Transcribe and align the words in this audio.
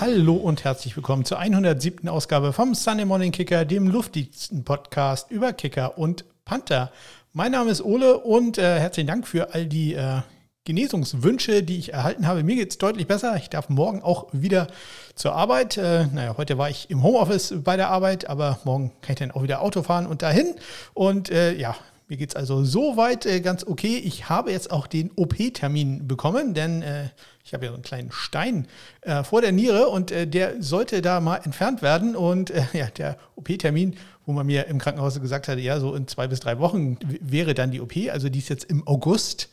Hallo 0.00 0.34
und 0.34 0.62
herzlich 0.62 0.94
willkommen 0.94 1.24
zur 1.24 1.40
107. 1.40 2.08
Ausgabe 2.08 2.52
vom 2.52 2.76
Sunday 2.76 3.04
Morning 3.04 3.32
Kicker, 3.32 3.64
dem 3.64 3.88
luftigsten 3.88 4.62
Podcast 4.62 5.28
über 5.32 5.52
Kicker 5.52 5.98
und 5.98 6.24
Panther. 6.44 6.92
Mein 7.32 7.50
Name 7.50 7.72
ist 7.72 7.82
Ole 7.82 8.18
und 8.18 8.58
äh, 8.58 8.78
herzlichen 8.78 9.08
Dank 9.08 9.26
für 9.26 9.54
all 9.54 9.66
die 9.66 9.94
äh, 9.94 10.20
Genesungswünsche, 10.62 11.64
die 11.64 11.78
ich 11.78 11.94
erhalten 11.94 12.28
habe. 12.28 12.44
Mir 12.44 12.54
geht 12.54 12.70
es 12.70 12.78
deutlich 12.78 13.08
besser. 13.08 13.34
Ich 13.38 13.50
darf 13.50 13.70
morgen 13.70 14.00
auch 14.00 14.28
wieder 14.30 14.68
zur 15.16 15.32
Arbeit. 15.34 15.76
Äh, 15.76 16.06
naja, 16.06 16.36
heute 16.36 16.58
war 16.58 16.70
ich 16.70 16.90
im 16.90 17.02
Homeoffice 17.02 17.54
bei 17.64 17.76
der 17.76 17.90
Arbeit, 17.90 18.30
aber 18.30 18.60
morgen 18.62 18.92
kann 19.00 19.14
ich 19.14 19.18
dann 19.18 19.32
auch 19.32 19.42
wieder 19.42 19.62
Auto 19.62 19.82
fahren 19.82 20.06
und 20.06 20.22
dahin. 20.22 20.54
Und 20.94 21.28
äh, 21.28 21.54
ja, 21.54 21.74
mir 22.08 22.16
geht 22.16 22.30
es 22.30 22.36
also 22.36 22.64
soweit 22.64 23.26
äh, 23.26 23.40
ganz 23.40 23.64
okay. 23.64 23.98
Ich 23.98 24.30
habe 24.30 24.50
jetzt 24.50 24.70
auch 24.70 24.86
den 24.86 25.10
OP-Termin 25.14 26.08
bekommen, 26.08 26.54
denn 26.54 26.80
äh, 26.80 27.10
ich 27.44 27.52
habe 27.52 27.66
ja 27.66 27.70
so 27.70 27.74
einen 27.74 27.82
kleinen 27.82 28.12
Stein 28.12 28.66
äh, 29.02 29.22
vor 29.22 29.42
der 29.42 29.52
Niere 29.52 29.88
und 29.88 30.10
äh, 30.10 30.26
der 30.26 30.62
sollte 30.62 31.02
da 31.02 31.20
mal 31.20 31.36
entfernt 31.36 31.82
werden. 31.82 32.16
Und 32.16 32.50
äh, 32.50 32.62
ja, 32.72 32.86
der 32.86 33.18
OP-Termin, 33.36 33.96
wo 34.24 34.32
man 34.32 34.46
mir 34.46 34.66
im 34.66 34.78
Krankenhaus 34.78 35.20
gesagt 35.20 35.48
hatte, 35.48 35.60
ja, 35.60 35.80
so 35.80 35.94
in 35.94 36.08
zwei 36.08 36.26
bis 36.28 36.40
drei 36.40 36.58
Wochen 36.58 36.98
wäre 37.20 37.52
dann 37.52 37.70
die 37.70 37.80
OP. 37.80 37.92
Also 38.10 38.30
die 38.30 38.38
ist 38.38 38.48
jetzt 38.48 38.64
im 38.64 38.86
August. 38.86 39.50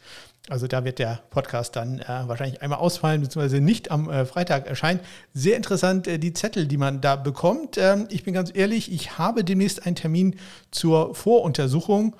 Also 0.47 0.67
da 0.67 0.85
wird 0.85 0.99
der 0.99 1.23
Podcast 1.31 1.75
dann 1.75 1.99
äh, 1.99 2.05
wahrscheinlich 2.07 2.61
einmal 2.61 2.77
ausfallen, 2.77 3.19
beziehungsweise 3.19 3.61
nicht 3.61 3.89
am 3.89 4.09
äh, 4.09 4.25
Freitag 4.25 4.67
erscheinen. 4.67 4.99
Sehr 5.33 5.57
interessant, 5.57 6.07
äh, 6.07 6.19
die 6.19 6.33
Zettel, 6.33 6.67
die 6.67 6.77
man 6.77 7.01
da 7.01 7.15
bekommt. 7.15 7.77
Ähm, 7.79 8.07
ich 8.11 8.23
bin 8.23 8.33
ganz 8.33 8.51
ehrlich, 8.53 8.91
ich 8.91 9.17
habe 9.17 9.43
demnächst 9.43 9.85
einen 9.87 9.95
Termin 9.95 10.35
zur 10.69 11.15
Voruntersuchung 11.15 12.15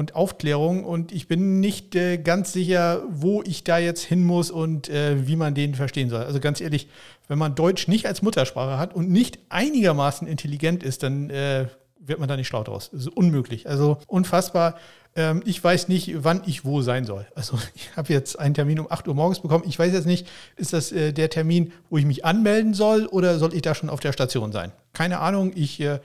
und 0.00 0.14
Aufklärung 0.14 0.82
und 0.82 1.12
ich 1.12 1.28
bin 1.28 1.60
nicht 1.60 1.94
äh, 1.94 2.16
ganz 2.16 2.54
sicher, 2.54 3.02
wo 3.10 3.42
ich 3.42 3.64
da 3.64 3.76
jetzt 3.76 4.02
hin 4.02 4.24
muss 4.24 4.50
und 4.50 4.88
äh, 4.88 5.28
wie 5.28 5.36
man 5.36 5.54
den 5.54 5.74
verstehen 5.74 6.08
soll. 6.08 6.24
Also 6.24 6.40
ganz 6.40 6.62
ehrlich, 6.62 6.88
wenn 7.28 7.38
man 7.38 7.54
Deutsch 7.54 7.86
nicht 7.86 8.06
als 8.06 8.22
Muttersprache 8.22 8.78
hat 8.78 8.94
und 8.94 9.10
nicht 9.10 9.38
einigermaßen 9.50 10.26
intelligent 10.26 10.82
ist, 10.82 11.02
dann 11.02 11.28
äh, 11.28 11.66
wird 11.98 12.18
man 12.18 12.30
da 12.30 12.36
nicht 12.38 12.48
schlau 12.48 12.64
draus. 12.64 12.88
Das 12.90 13.02
ist 13.02 13.08
unmöglich. 13.08 13.68
Also 13.68 13.98
unfassbar. 14.06 14.76
Ähm, 15.14 15.42
ich 15.44 15.62
weiß 15.62 15.88
nicht, 15.88 16.24
wann 16.24 16.40
ich 16.46 16.64
wo 16.64 16.80
sein 16.80 17.04
soll. 17.04 17.26
Also 17.34 17.58
ich 17.74 17.94
habe 17.94 18.10
jetzt 18.10 18.38
einen 18.38 18.54
Termin 18.54 18.80
um 18.80 18.90
8 18.90 19.06
Uhr 19.06 19.14
morgens 19.14 19.40
bekommen. 19.40 19.64
Ich 19.68 19.78
weiß 19.78 19.92
jetzt 19.92 20.06
nicht, 20.06 20.26
ist 20.56 20.72
das 20.72 20.92
äh, 20.92 21.12
der 21.12 21.28
Termin, 21.28 21.74
wo 21.90 21.98
ich 21.98 22.06
mich 22.06 22.24
anmelden 22.24 22.72
soll 22.72 23.04
oder 23.04 23.38
soll 23.38 23.52
ich 23.52 23.60
da 23.60 23.74
schon 23.74 23.90
auf 23.90 24.00
der 24.00 24.14
Station 24.14 24.50
sein? 24.50 24.72
Keine 24.94 25.18
Ahnung. 25.18 25.52
Ich 25.54 25.78
äh, 25.80 26.00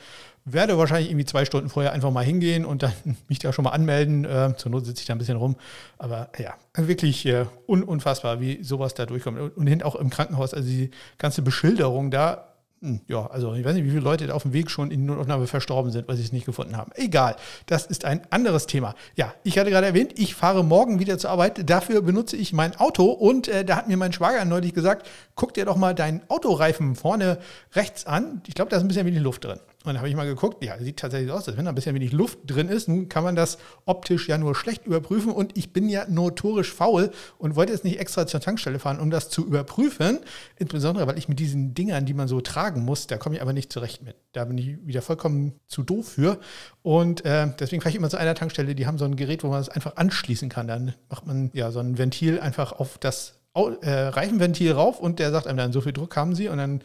werde 0.45 0.77
wahrscheinlich 0.77 1.09
irgendwie 1.09 1.25
zwei 1.25 1.43
Stunden 1.43 1.69
vorher 1.69 1.91
einfach 1.91 2.11
mal 2.11 2.23
hingehen 2.23 2.65
und 2.65 2.83
dann 2.83 2.93
mich 3.27 3.39
da 3.39 3.51
schon 3.51 3.63
mal 3.63 3.71
anmelden. 3.71 4.25
Äh, 4.25 4.53
zur 4.55 4.71
Not 4.71 4.85
sitze 4.85 5.01
ich 5.01 5.07
da 5.07 5.15
ein 5.15 5.17
bisschen 5.17 5.37
rum. 5.37 5.55
Aber 5.97 6.29
ja, 6.37 6.53
wirklich 6.75 7.25
äh, 7.25 7.45
un 7.67 7.83
unfassbar, 7.83 8.39
wie 8.39 8.63
sowas 8.63 8.93
da 8.93 9.05
durchkommt. 9.05 9.39
Und, 9.39 9.57
und 9.57 9.67
hinten 9.67 9.83
auch 9.83 9.95
im 9.95 10.09
Krankenhaus, 10.09 10.53
also 10.53 10.69
die 10.69 10.91
ganze 11.17 11.41
Beschilderung 11.41 12.11
da, 12.11 12.55
hm, 12.81 13.01
ja, 13.07 13.25
also 13.27 13.53
ich 13.55 13.65
weiß 13.65 13.73
nicht, 13.73 13.85
wie 13.85 13.89
viele 13.89 14.01
Leute 14.01 14.33
auf 14.35 14.43
dem 14.43 14.53
Weg 14.53 14.69
schon 14.69 14.91
in 14.91 15.05
Notaufnahme 15.05 15.47
verstorben 15.47 15.91
sind, 15.91 16.07
weil 16.07 16.17
sie 16.17 16.23
es 16.23 16.31
nicht 16.31 16.45
gefunden 16.45 16.77
haben. 16.77 16.91
Egal, 16.95 17.35
das 17.65 17.85
ist 17.87 18.05
ein 18.05 18.21
anderes 18.29 18.67
Thema. 18.67 18.93
Ja, 19.15 19.33
ich 19.43 19.57
hatte 19.57 19.71
gerade 19.71 19.87
erwähnt, 19.87 20.19
ich 20.19 20.35
fahre 20.35 20.63
morgen 20.63 20.99
wieder 20.99 21.17
zur 21.17 21.31
Arbeit. 21.31 21.67
Dafür 21.67 22.01
benutze 22.01 22.35
ich 22.35 22.53
mein 22.53 22.75
Auto 22.75 23.05
und 23.05 23.47
äh, 23.47 23.65
da 23.65 23.77
hat 23.77 23.87
mir 23.87 23.97
mein 23.97 24.13
Schwager 24.13 24.45
neulich 24.45 24.73
gesagt, 24.73 25.09
guck 25.33 25.55
dir 25.55 25.65
doch 25.65 25.77
mal 25.77 25.95
deinen 25.95 26.21
Autoreifen 26.27 26.95
vorne 26.95 27.39
rechts 27.73 28.05
an. 28.05 28.41
Ich 28.45 28.53
glaube, 28.53 28.69
da 28.69 28.77
ist 28.77 28.83
ein 28.83 28.87
bisschen 28.87 29.07
wenig 29.07 29.21
Luft 29.21 29.45
drin. 29.45 29.59
Und 29.85 29.93
dann 29.93 29.97
habe 29.97 30.09
ich 30.09 30.15
mal 30.15 30.25
geguckt, 30.25 30.63
ja, 30.63 30.77
sieht 30.79 30.97
tatsächlich 30.97 31.31
aus, 31.31 31.47
als 31.47 31.57
wenn 31.57 31.65
da 31.65 31.71
ein 31.71 31.75
bisschen 31.75 31.95
wenig 31.95 32.11
Luft 32.11 32.39
drin 32.45 32.69
ist. 32.69 32.87
Nun 32.87 33.07
kann 33.09 33.23
man 33.23 33.35
das 33.35 33.57
optisch 33.85 34.27
ja 34.27 34.37
nur 34.37 34.55
schlecht 34.55 34.85
überprüfen 34.85 35.31
und 35.31 35.57
ich 35.57 35.73
bin 35.73 35.89
ja 35.89 36.05
notorisch 36.09 36.73
faul 36.73 37.11
und 37.37 37.55
wollte 37.55 37.71
jetzt 37.71 37.83
nicht 37.83 37.99
extra 37.99 38.25
zur 38.25 38.39
Tankstelle 38.39 38.79
fahren, 38.79 38.99
um 38.99 39.11
das 39.11 39.29
zu 39.29 39.45
überprüfen. 39.45 40.19
Insbesondere, 40.57 41.07
weil 41.07 41.17
ich 41.17 41.29
mit 41.29 41.39
diesen 41.39 41.73
Dingern, 41.73 42.05
die 42.05 42.13
man 42.13 42.27
so 42.27 42.41
tragen 42.41 42.83
muss, 42.83 43.07
da 43.07 43.17
komme 43.17 43.35
ich 43.35 43.41
aber 43.41 43.53
nicht 43.53 43.71
zurecht 43.71 44.03
mit. 44.03 44.15
Da 44.31 44.45
bin 44.45 44.57
ich 44.57 44.85
wieder 44.85 45.01
vollkommen 45.01 45.53
zu 45.67 45.83
doof 45.83 46.09
für. 46.09 46.39
Und 46.81 47.23
äh, 47.25 47.47
deswegen 47.59 47.81
fahre 47.81 47.91
ich 47.91 47.95
immer 47.95 48.09
zu 48.09 48.17
einer 48.17 48.35
Tankstelle, 48.35 48.75
die 48.75 48.87
haben 48.87 48.97
so 48.97 49.05
ein 49.05 49.15
Gerät, 49.15 49.43
wo 49.43 49.47
man 49.49 49.61
es 49.61 49.69
einfach 49.69 49.95
anschließen 49.97 50.49
kann. 50.49 50.67
Dann 50.67 50.95
macht 51.09 51.27
man 51.27 51.51
ja 51.53 51.71
so 51.71 51.79
ein 51.79 51.97
Ventil 51.97 52.39
einfach 52.39 52.73
auf 52.73 52.97
das 52.97 53.35
Reifenventil 53.55 54.73
rauf 54.73 54.99
und 54.99 55.19
der 55.19 55.31
sagt 55.31 55.47
einem 55.47 55.57
dann, 55.57 55.71
so 55.71 55.81
viel 55.81 55.93
Druck 55.93 56.15
haben 56.17 56.35
Sie 56.35 56.49
und 56.49 56.57
dann 56.57 56.81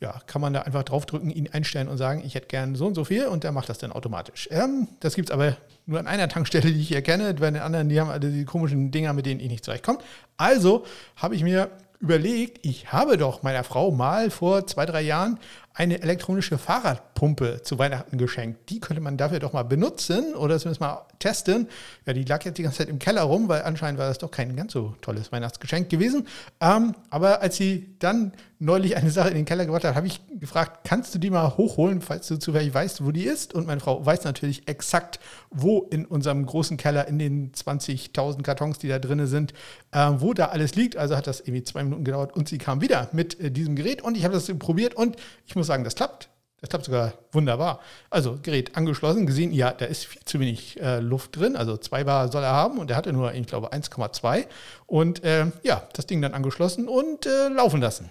ja, 0.00 0.14
kann 0.26 0.40
man 0.40 0.52
da 0.52 0.62
einfach 0.62 0.82
draufdrücken, 0.82 1.30
ihn 1.30 1.48
einstellen 1.52 1.88
und 1.88 1.98
sagen, 1.98 2.22
ich 2.24 2.34
hätte 2.34 2.46
gern 2.46 2.74
so 2.74 2.86
und 2.86 2.94
so 2.94 3.04
viel 3.04 3.26
und 3.26 3.44
der 3.44 3.52
macht 3.52 3.68
das 3.68 3.78
dann 3.78 3.92
automatisch. 3.92 4.48
Ähm, 4.50 4.88
das 5.00 5.14
gibt 5.14 5.28
es 5.28 5.34
aber 5.34 5.56
nur 5.84 5.98
an 5.98 6.06
einer 6.06 6.28
Tankstelle, 6.28 6.72
die 6.72 6.80
ich 6.80 6.92
erkenne. 6.92 7.34
Bei 7.34 7.50
den 7.50 7.60
anderen, 7.60 7.88
die 7.88 8.00
haben 8.00 8.08
alle 8.10 8.30
die 8.30 8.44
komischen 8.44 8.90
Dinger, 8.90 9.12
mit 9.12 9.26
denen 9.26 9.40
ich 9.40 9.50
nicht 9.50 9.64
zurechtkomme. 9.64 9.98
Also 10.38 10.84
habe 11.16 11.34
ich 11.34 11.42
mir 11.42 11.70
überlegt, 12.00 12.64
ich 12.64 12.92
habe 12.92 13.18
doch 13.18 13.42
meiner 13.42 13.62
Frau 13.62 13.90
mal 13.90 14.30
vor 14.30 14.66
zwei, 14.66 14.86
drei 14.86 15.02
Jahren 15.02 15.38
eine 15.80 16.02
elektronische 16.02 16.58
Fahrradpumpe 16.58 17.62
zu 17.62 17.78
Weihnachten 17.78 18.18
geschenkt. 18.18 18.68
Die 18.68 18.80
könnte 18.80 19.00
man 19.00 19.16
dafür 19.16 19.38
doch 19.38 19.54
mal 19.54 19.62
benutzen 19.62 20.34
oder 20.34 20.58
zumindest 20.58 20.82
mal 20.82 21.06
testen. 21.20 21.68
Ja, 22.04 22.12
die 22.12 22.24
lag 22.24 22.44
jetzt 22.44 22.58
die 22.58 22.64
ganze 22.64 22.78
Zeit 22.78 22.90
im 22.90 22.98
Keller 22.98 23.22
rum, 23.22 23.48
weil 23.48 23.62
anscheinend 23.62 23.98
war 23.98 24.06
das 24.06 24.18
doch 24.18 24.30
kein 24.30 24.54
ganz 24.56 24.74
so 24.74 24.94
tolles 25.00 25.32
Weihnachtsgeschenk 25.32 25.88
gewesen. 25.88 26.28
Ähm, 26.60 26.94
aber 27.08 27.40
als 27.40 27.56
sie 27.56 27.96
dann 27.98 28.32
neulich 28.58 28.94
eine 28.94 29.10
Sache 29.10 29.30
in 29.30 29.36
den 29.36 29.46
Keller 29.46 29.64
gebracht 29.64 29.84
hat, 29.84 29.94
habe 29.94 30.06
ich 30.06 30.20
gefragt, 30.38 30.80
kannst 30.84 31.14
du 31.14 31.18
die 31.18 31.30
mal 31.30 31.56
hochholen, 31.56 32.02
falls 32.02 32.28
du 32.28 32.38
zufällig 32.38 32.74
weißt, 32.74 33.02
wo 33.02 33.10
die 33.10 33.24
ist? 33.24 33.54
Und 33.54 33.66
meine 33.66 33.80
Frau 33.80 34.04
weiß 34.04 34.24
natürlich 34.24 34.68
exakt, 34.68 35.18
wo 35.50 35.88
in 35.90 36.04
unserem 36.04 36.44
großen 36.44 36.76
Keller 36.76 37.08
in 37.08 37.18
den 37.18 37.52
20.000 37.52 38.42
Kartons, 38.42 38.78
die 38.78 38.88
da 38.88 38.98
drin 38.98 39.26
sind, 39.26 39.54
äh, 39.92 40.10
wo 40.18 40.34
da 40.34 40.46
alles 40.46 40.74
liegt. 40.74 40.98
Also 40.98 41.16
hat 41.16 41.26
das 41.26 41.40
irgendwie 41.40 41.64
zwei 41.64 41.82
Minuten 41.84 42.04
gedauert 42.04 42.36
und 42.36 42.50
sie 42.50 42.58
kam 42.58 42.82
wieder 42.82 43.08
mit 43.12 43.40
äh, 43.40 43.50
diesem 43.50 43.76
Gerät 43.76 44.02
und 44.02 44.14
ich 44.14 44.24
habe 44.24 44.34
das 44.34 44.46
probiert 44.58 44.92
und 44.92 45.16
ich 45.46 45.56
muss 45.56 45.69
sagen, 45.70 45.84
das 45.84 45.94
klappt. 45.94 46.28
Das 46.60 46.68
klappt 46.68 46.84
sogar 46.84 47.14
wunderbar. 47.32 47.80
Also 48.10 48.38
Gerät 48.42 48.76
angeschlossen, 48.76 49.26
gesehen, 49.26 49.52
ja, 49.52 49.72
da 49.72 49.86
ist 49.86 50.04
viel 50.04 50.20
zu 50.24 50.40
wenig 50.40 50.78
äh, 50.80 51.00
Luft 51.00 51.36
drin. 51.36 51.56
Also 51.56 51.76
2 51.78 52.04
Bar 52.04 52.30
soll 52.30 52.42
er 52.42 52.52
haben 52.52 52.78
und 52.78 52.90
er 52.90 52.96
hatte 52.96 53.12
nur, 53.14 53.32
ich 53.32 53.46
glaube, 53.46 53.72
1,2. 53.72 54.44
Und 54.86 55.24
äh, 55.24 55.46
ja, 55.62 55.88
das 55.94 56.06
Ding 56.06 56.20
dann 56.20 56.34
angeschlossen 56.34 56.86
und 56.86 57.24
äh, 57.24 57.48
laufen 57.48 57.80
lassen. 57.80 58.10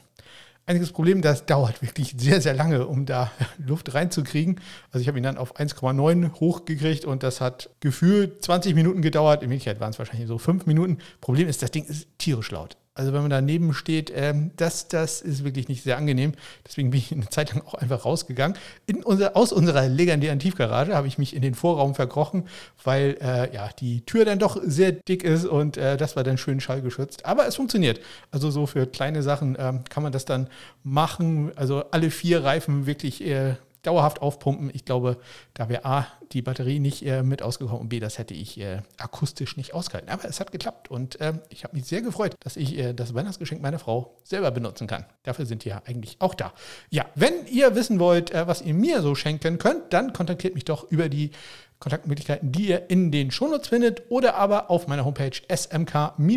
Einziges 0.66 0.92
Problem, 0.92 1.22
das 1.22 1.46
dauert 1.46 1.82
wirklich 1.84 2.16
sehr, 2.18 2.42
sehr 2.42 2.56
lange, 2.56 2.88
um 2.88 3.06
da 3.06 3.32
Luft 3.60 3.94
reinzukriegen. 3.94 4.60
Also 4.92 5.02
ich 5.02 5.08
habe 5.08 5.20
ihn 5.20 5.24
dann 5.24 5.38
auf 5.38 5.56
1,9 5.56 6.40
hochgekriegt 6.40 7.06
und 7.06 7.22
das 7.22 7.42
hat 7.42 7.70
gefühlt 7.82 8.44
20 8.44 8.74
Minuten 8.74 9.04
gedauert. 9.04 9.44
In 9.44 9.52
Wirklichkeit 9.52 9.80
waren 9.80 9.92
es 9.92 10.00
wahrscheinlich 10.00 10.28
so 10.28 10.40
5 10.40 10.66
Minuten. 10.66 10.98
Problem 11.22 11.48
ist, 11.48 11.62
das 11.62 11.70
Ding 11.70 11.86
ist 11.86 12.08
tierisch 12.18 12.50
laut. 12.50 12.78
Also 12.96 13.14
wenn 13.14 13.22
man 13.22 13.30
daneben 13.30 13.74
steht, 13.74 14.12
ähm, 14.14 14.52
das, 14.58 14.90
das 14.90 15.22
ist 15.22 15.44
wirklich 15.46 15.70
nicht 15.70 15.84
sehr 15.84 15.98
angenehm. 15.98 16.34
Deswegen 16.68 16.90
bin 16.90 17.00
ich 17.00 17.12
eine 17.14 17.30
Zeit 17.30 17.54
lang 17.54 17.64
auch 17.66 17.76
einfach 17.76 18.04
rausgegangen. 18.04 18.58
Unser, 19.06 19.38
aus 19.38 19.54
unserer 19.54 19.88
legendären 19.88 20.40
Tiefgarage 20.40 20.94
habe 20.94 21.08
ich 21.08 21.18
mich 21.18 21.34
in 21.34 21.42
den 21.42 21.56
Vorraum 21.56 21.96
verkrochen, 21.96 22.48
weil 22.84 23.18
äh, 23.22 23.54
ja, 23.54 23.70
die 23.80 24.02
Tür 24.02 24.26
dann 24.26 24.40
doch 24.40 24.60
sehr 24.64 24.92
dick 24.92 25.24
ist 25.24 25.46
und 25.46 25.78
äh, 25.78 25.96
das 25.96 26.16
war 26.18 26.24
dann 26.24 26.38
schön 26.38 26.60
schallgeschützt. 26.60 27.26
Aber 27.26 27.48
es 27.48 27.56
funktioniert. 27.56 28.02
Also 28.32 28.52
so 28.52 28.66
für 28.66 28.86
kleine 28.86 29.24
Sachen 29.24 29.56
ähm, 29.58 29.84
kann 29.90 30.04
man 30.04 30.12
das 30.12 30.26
dann 30.26 30.50
machen. 30.84 31.52
Also 31.56 31.86
alle 31.92 32.12
vier 32.12 32.44
Reifen 32.44 32.86
wirklich 32.86 33.26
äh, 33.26 33.56
dauerhaft 33.84 34.22
aufpumpen. 34.22 34.72
Ich 34.74 34.86
glaube, 34.86 35.18
da 35.54 35.70
wäre 35.70 35.86
A, 35.86 36.08
die 36.32 36.42
Batterie 36.42 36.80
nicht 36.80 37.06
äh, 37.06 37.24
mit 37.24 37.42
ausgekommen 37.42 37.82
und 37.82 37.90
B, 37.90 38.00
das 38.00 38.18
hätte 38.18 38.34
ich 38.34 38.60
äh, 38.60 38.82
akustisch 38.98 39.58
nicht 39.58 39.74
ausgehalten. 39.74 40.10
Aber 40.10 40.26
es 40.26 40.40
hat 40.40 40.52
geklappt 40.52 40.92
und 40.92 41.20
äh, 41.22 41.34
ich 41.50 41.64
habe 41.64 41.76
mich 41.76 41.86
sehr 41.86 42.02
gefreut, 42.02 42.36
dass 42.42 42.58
ich 42.58 42.78
äh, 42.78 42.94
das 42.94 43.14
Weihnachtsgeschenk 43.14 43.62
meiner 43.62 43.80
Frau 43.80 44.18
selber 44.24 44.52
benutzen 44.52 44.88
kann. 44.88 45.06
Dafür 45.24 45.46
sind 45.46 45.64
die 45.66 45.70
ja 45.70 45.82
eigentlich 45.86 46.18
auch 46.20 46.36
da. 46.36 46.54
Ja, 46.90 47.06
wenn 47.16 47.48
ihr 47.48 47.76
wissen 47.76 48.00
wollt, 48.00 48.32
äh, 48.32 48.48
was 48.48 48.62
ihr 48.62 48.74
mir 48.74 49.02
so 49.02 49.16
schenken 49.16 49.58
könnt, 49.58 49.94
dann 49.94 50.14
kontaktiert 50.14 50.56
mich 50.56 50.66
doch 50.66 50.90
über 50.92 51.10
die 51.10 51.32
Kontaktmöglichkeiten, 51.80 52.52
die 52.52 52.68
ihr 52.68 52.90
in 52.90 53.12
den 53.12 53.32
Shownotes 53.32 53.70
findet 53.70 54.04
oder 54.10 54.36
aber 54.36 54.70
auf 54.70 54.88
meiner 54.88 55.06
Homepage 55.06 55.32
smk-blog.de 55.50 56.36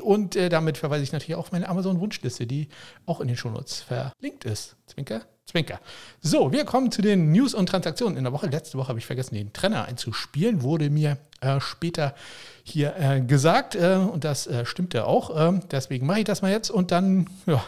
und 0.00 0.34
äh, 0.36 0.48
damit 0.48 0.78
verweise 0.78 1.04
ich 1.04 1.12
natürlich 1.12 1.34
auch 1.34 1.40
auf 1.40 1.52
meine 1.52 1.68
Amazon-Wunschliste, 1.68 2.46
die 2.46 2.68
auch 3.04 3.20
in 3.20 3.28
den 3.28 3.36
Shownotes 3.36 3.82
verlinkt 3.82 4.46
ist. 4.46 4.76
Zwinker, 4.86 5.20
Zwinker. 5.46 5.78
So, 6.20 6.52
wir 6.52 6.64
kommen 6.64 6.90
zu 6.90 7.02
den 7.02 7.30
News 7.30 7.54
und 7.54 7.68
Transaktionen 7.68 8.16
in 8.16 8.24
der 8.24 8.32
Woche. 8.32 8.46
Letzte 8.46 8.78
Woche 8.78 8.88
habe 8.88 8.98
ich 8.98 9.06
vergessen, 9.06 9.34
den 9.34 9.52
Trenner 9.52 9.84
einzuspielen, 9.84 10.62
wurde 10.62 10.90
mir 10.90 11.18
äh, 11.40 11.60
später 11.60 12.14
hier 12.62 12.94
äh, 12.96 13.20
gesagt 13.20 13.74
äh, 13.74 13.96
und 13.96 14.24
das 14.24 14.46
äh, 14.46 14.64
stimmte 14.64 15.06
auch. 15.06 15.48
Ähm, 15.48 15.60
deswegen 15.70 16.06
mache 16.06 16.20
ich 16.20 16.24
das 16.24 16.42
mal 16.42 16.50
jetzt 16.50 16.70
und 16.70 16.90
dann, 16.90 17.28
ja, 17.46 17.62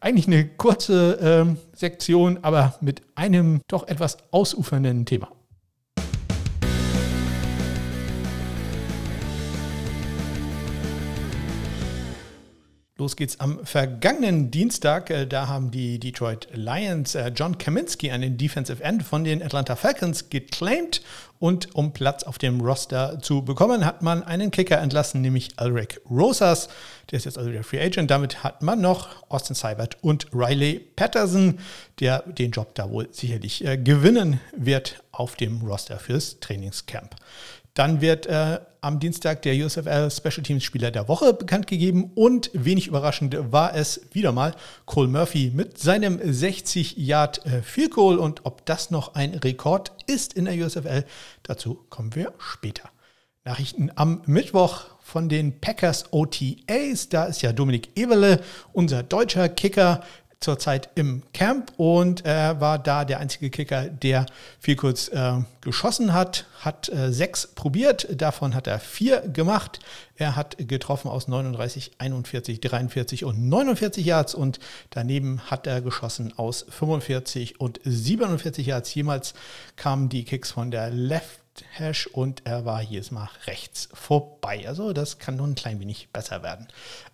eigentlich 0.00 0.26
eine 0.26 0.48
kurze 0.48 1.18
ähm, 1.22 1.56
Sektion, 1.72 2.40
aber 2.42 2.74
mit 2.80 3.02
einem 3.14 3.60
doch 3.68 3.86
etwas 3.86 4.18
ausufernden 4.32 5.06
Thema. 5.06 5.28
Los 13.00 13.16
geht's 13.16 13.40
am 13.40 13.64
vergangenen 13.64 14.50
Dienstag. 14.50 15.08
Äh, 15.08 15.26
da 15.26 15.48
haben 15.48 15.70
die 15.70 15.98
Detroit 15.98 16.48
Lions 16.52 17.14
äh, 17.14 17.32
John 17.34 17.56
Kaminski, 17.56 18.10
einen 18.10 18.36
Defensive 18.36 18.84
End 18.84 19.02
von 19.02 19.24
den 19.24 19.42
Atlanta 19.42 19.74
Falcons, 19.74 20.28
geclaimed. 20.28 21.00
Und 21.38 21.74
um 21.74 21.94
Platz 21.94 22.24
auf 22.24 22.36
dem 22.36 22.60
Roster 22.60 23.18
zu 23.22 23.42
bekommen, 23.42 23.86
hat 23.86 24.02
man 24.02 24.22
einen 24.22 24.50
Kicker 24.50 24.76
entlassen, 24.76 25.22
nämlich 25.22 25.52
Ulrich 25.58 25.98
Rosas. 26.10 26.68
Der 27.10 27.16
ist 27.16 27.24
jetzt 27.24 27.38
also 27.38 27.50
der 27.50 27.64
Free 27.64 27.80
Agent. 27.80 28.10
Damit 28.10 28.44
hat 28.44 28.60
man 28.60 28.82
noch 28.82 29.08
Austin 29.30 29.56
Seibert 29.56 29.96
und 30.02 30.26
Riley 30.34 30.78
Patterson, 30.94 31.58
der 32.00 32.22
den 32.26 32.50
Job 32.50 32.74
da 32.74 32.90
wohl 32.90 33.08
sicherlich 33.12 33.64
äh, 33.64 33.78
gewinnen 33.78 34.40
wird 34.54 35.02
auf 35.10 35.36
dem 35.36 35.62
Roster 35.62 35.98
fürs 35.98 36.38
Trainingscamp. 36.40 37.16
Dann 37.80 38.02
wird 38.02 38.26
äh, 38.26 38.60
am 38.82 39.00
Dienstag 39.00 39.40
der 39.40 39.54
USFL 39.54 40.10
Special 40.10 40.42
Teams 40.42 40.62
Spieler 40.64 40.90
der 40.90 41.08
Woche 41.08 41.32
bekannt 41.32 41.66
gegeben 41.66 42.10
und 42.14 42.50
wenig 42.52 42.88
überraschend 42.88 43.34
war 43.52 43.74
es 43.74 44.02
wieder 44.12 44.32
mal 44.32 44.54
Cole 44.84 45.08
Murphy 45.08 45.50
mit 45.54 45.78
seinem 45.78 46.20
60 46.22 46.98
Yard 46.98 47.46
äh, 47.46 47.62
Field 47.62 47.92
Goal 47.92 48.18
und 48.18 48.44
ob 48.44 48.66
das 48.66 48.90
noch 48.90 49.14
ein 49.14 49.32
Rekord 49.32 49.92
ist 50.06 50.34
in 50.34 50.44
der 50.44 50.56
USFL, 50.56 51.06
dazu 51.42 51.86
kommen 51.88 52.14
wir 52.14 52.34
später. 52.36 52.90
Nachrichten 53.44 53.90
am 53.94 54.20
Mittwoch 54.26 54.84
von 55.00 55.30
den 55.30 55.60
Packers 55.62 56.12
OTAs. 56.12 57.08
Da 57.08 57.24
ist 57.24 57.40
ja 57.40 57.54
Dominik 57.54 57.96
Eberle, 57.96 58.42
unser 58.74 59.02
deutscher 59.02 59.48
Kicker, 59.48 60.04
zurzeit 60.40 60.88
im 60.94 61.22
Camp 61.34 61.72
und 61.76 62.24
er 62.24 62.62
war 62.62 62.78
da 62.78 63.04
der 63.04 63.20
einzige 63.20 63.50
Kicker, 63.50 63.88
der 63.88 64.24
viel 64.58 64.74
kurz 64.74 65.08
äh, 65.08 65.34
geschossen 65.60 66.14
hat, 66.14 66.46
hat 66.60 66.88
äh, 66.88 67.12
sechs 67.12 67.46
probiert, 67.46 68.08
davon 68.10 68.54
hat 68.54 68.66
er 68.66 68.80
vier 68.80 69.20
gemacht. 69.20 69.80
Er 70.16 70.36
hat 70.36 70.56
getroffen 70.58 71.08
aus 71.08 71.28
39, 71.28 71.92
41, 71.98 72.60
43 72.60 73.24
und 73.24 73.48
49 73.48 74.04
Yards 74.04 74.34
und 74.34 74.60
daneben 74.88 75.40
hat 75.50 75.66
er 75.66 75.82
geschossen 75.82 76.32
aus 76.38 76.64
45 76.68 77.60
und 77.60 77.80
47 77.84 78.66
Yards. 78.66 78.94
Jemals 78.94 79.34
kamen 79.76 80.08
die 80.08 80.24
Kicks 80.24 80.50
von 80.50 80.70
der 80.70 80.90
Left 80.90 81.39
Hash 81.70 82.06
und 82.06 82.42
er 82.44 82.64
war 82.64 82.82
jedes 82.82 83.10
Mal 83.10 83.28
rechts 83.46 83.88
vorbei. 83.92 84.64
Also 84.66 84.92
das 84.92 85.18
kann 85.18 85.36
nur 85.36 85.46
ein 85.46 85.54
klein 85.54 85.80
wenig 85.80 86.08
besser 86.12 86.42
werden. 86.42 86.68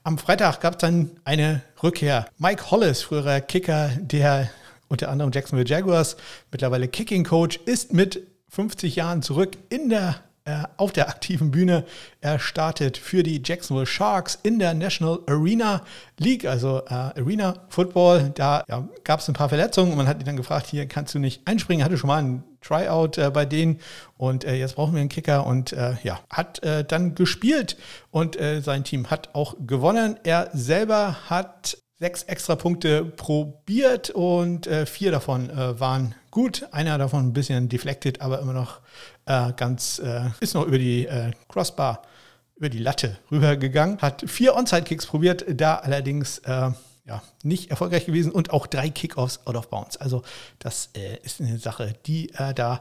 Am 0.05 0.19
Freitag 0.19 0.61
gab 0.61 0.75
es 0.75 0.79
dann 0.79 1.11
eine 1.25 1.63
Rückkehr. 1.83 2.27
Mike 2.39 2.71
Hollis, 2.71 3.03
früherer 3.03 3.41
Kicker 3.41 3.91
der 3.99 4.51
unter 4.89 5.09
anderem 5.09 5.33
Jacksonville 5.33 5.69
Jaguars, 5.69 6.17
mittlerweile 6.51 6.89
Kicking 6.89 7.25
Coach, 7.25 7.59
ist 7.65 7.93
mit 7.93 8.23
50 8.51 8.97
Jahren 8.97 9.23
zurück 9.23 9.57
in 9.69 9.89
der 9.89 10.21
äh, 10.45 10.63
auf 10.77 10.93
der 10.93 11.09
aktiven 11.09 11.51
Bühne. 11.51 11.85
Er 12.21 12.39
startet 12.39 12.97
für 12.97 13.25
die 13.25 13.43
Jacksonville 13.45 13.87
Sharks 13.87 14.39
in 14.45 14.61
der 14.61 14.75
National 14.75 15.19
Arena 15.27 15.83
League, 16.19 16.47
also 16.47 16.83
äh, 16.87 16.95
Arena 16.95 17.55
Football. 17.69 18.31
Da 18.35 18.65
ja, 18.69 18.89
gab 19.03 19.19
es 19.19 19.29
ein 19.29 19.35
paar 19.35 19.49
Verletzungen 19.49 19.91
und 19.91 19.97
man 19.97 20.07
hat 20.07 20.21
ihn 20.21 20.25
dann 20.25 20.37
gefragt, 20.37 20.69
hier 20.69 20.87
kannst 20.87 21.15
du 21.15 21.19
nicht 21.19 21.43
einspringen. 21.47 21.85
Hatte 21.85 21.99
schon 21.99 22.07
mal 22.07 22.23
ein 22.23 22.45
Tryout 22.67 23.19
äh, 23.19 23.31
bei 23.31 23.45
denen 23.45 23.81
und 24.17 24.45
äh, 24.45 24.55
jetzt 24.55 24.77
brauchen 24.77 24.95
wir 24.95 25.01
einen 25.01 25.09
Kicker 25.09 25.47
und 25.47 25.73
äh, 25.73 25.95
ja, 26.03 26.21
hat 26.31 26.63
äh, 26.63 26.85
dann 26.85 27.15
gespielt 27.15 27.77
und 28.11 28.39
sein 28.63 28.85
Team 28.85 29.11
hat 29.11 29.35
auch 29.35 29.57
gewonnen. 29.67 30.19
Er 30.25 30.49
selber 30.53 31.29
hat 31.29 31.79
sechs 31.99 32.23
extra 32.23 32.57
Punkte 32.57 33.05
probiert 33.05 34.11
und 34.11 34.69
vier 34.87 35.11
davon 35.11 35.51
waren 35.55 36.15
gut. 36.31 36.67
Einer 36.73 36.97
davon 36.99 37.27
ein 37.29 37.33
bisschen 37.33 37.69
deflected, 37.69 38.21
aber 38.21 38.41
immer 38.41 38.53
noch 38.53 38.81
äh, 39.27 39.53
ganz, 39.57 39.99
äh, 39.99 40.31
ist 40.41 40.55
noch 40.55 40.67
über 40.67 40.79
die 40.79 41.07
äh, 41.07 41.33
Crossbar, 41.49 42.03
über 42.57 42.69
die 42.69 42.79
Latte 42.79 43.19
rübergegangen. 43.31 43.99
Hat 44.01 44.25
vier 44.27 44.55
Onside-Kicks 44.57 45.07
probiert, 45.07 45.45
da 45.49 45.77
allerdings 45.77 46.39
äh, 46.39 46.71
ja, 47.07 47.23
nicht 47.45 47.71
erfolgreich 47.71 48.07
gewesen 48.07 48.33
und 48.33 48.51
auch 48.51 48.67
drei 48.67 48.91
Kickoffs 48.91 49.47
out 49.47 49.55
of 49.55 49.69
bounds. 49.69 49.97
Also 49.97 50.23
das 50.59 50.91
äh, 50.97 51.19
ist 51.23 51.41
eine 51.41 51.59
Sache, 51.59 51.95
die 52.07 52.31
er 52.31 52.53
da 52.53 52.81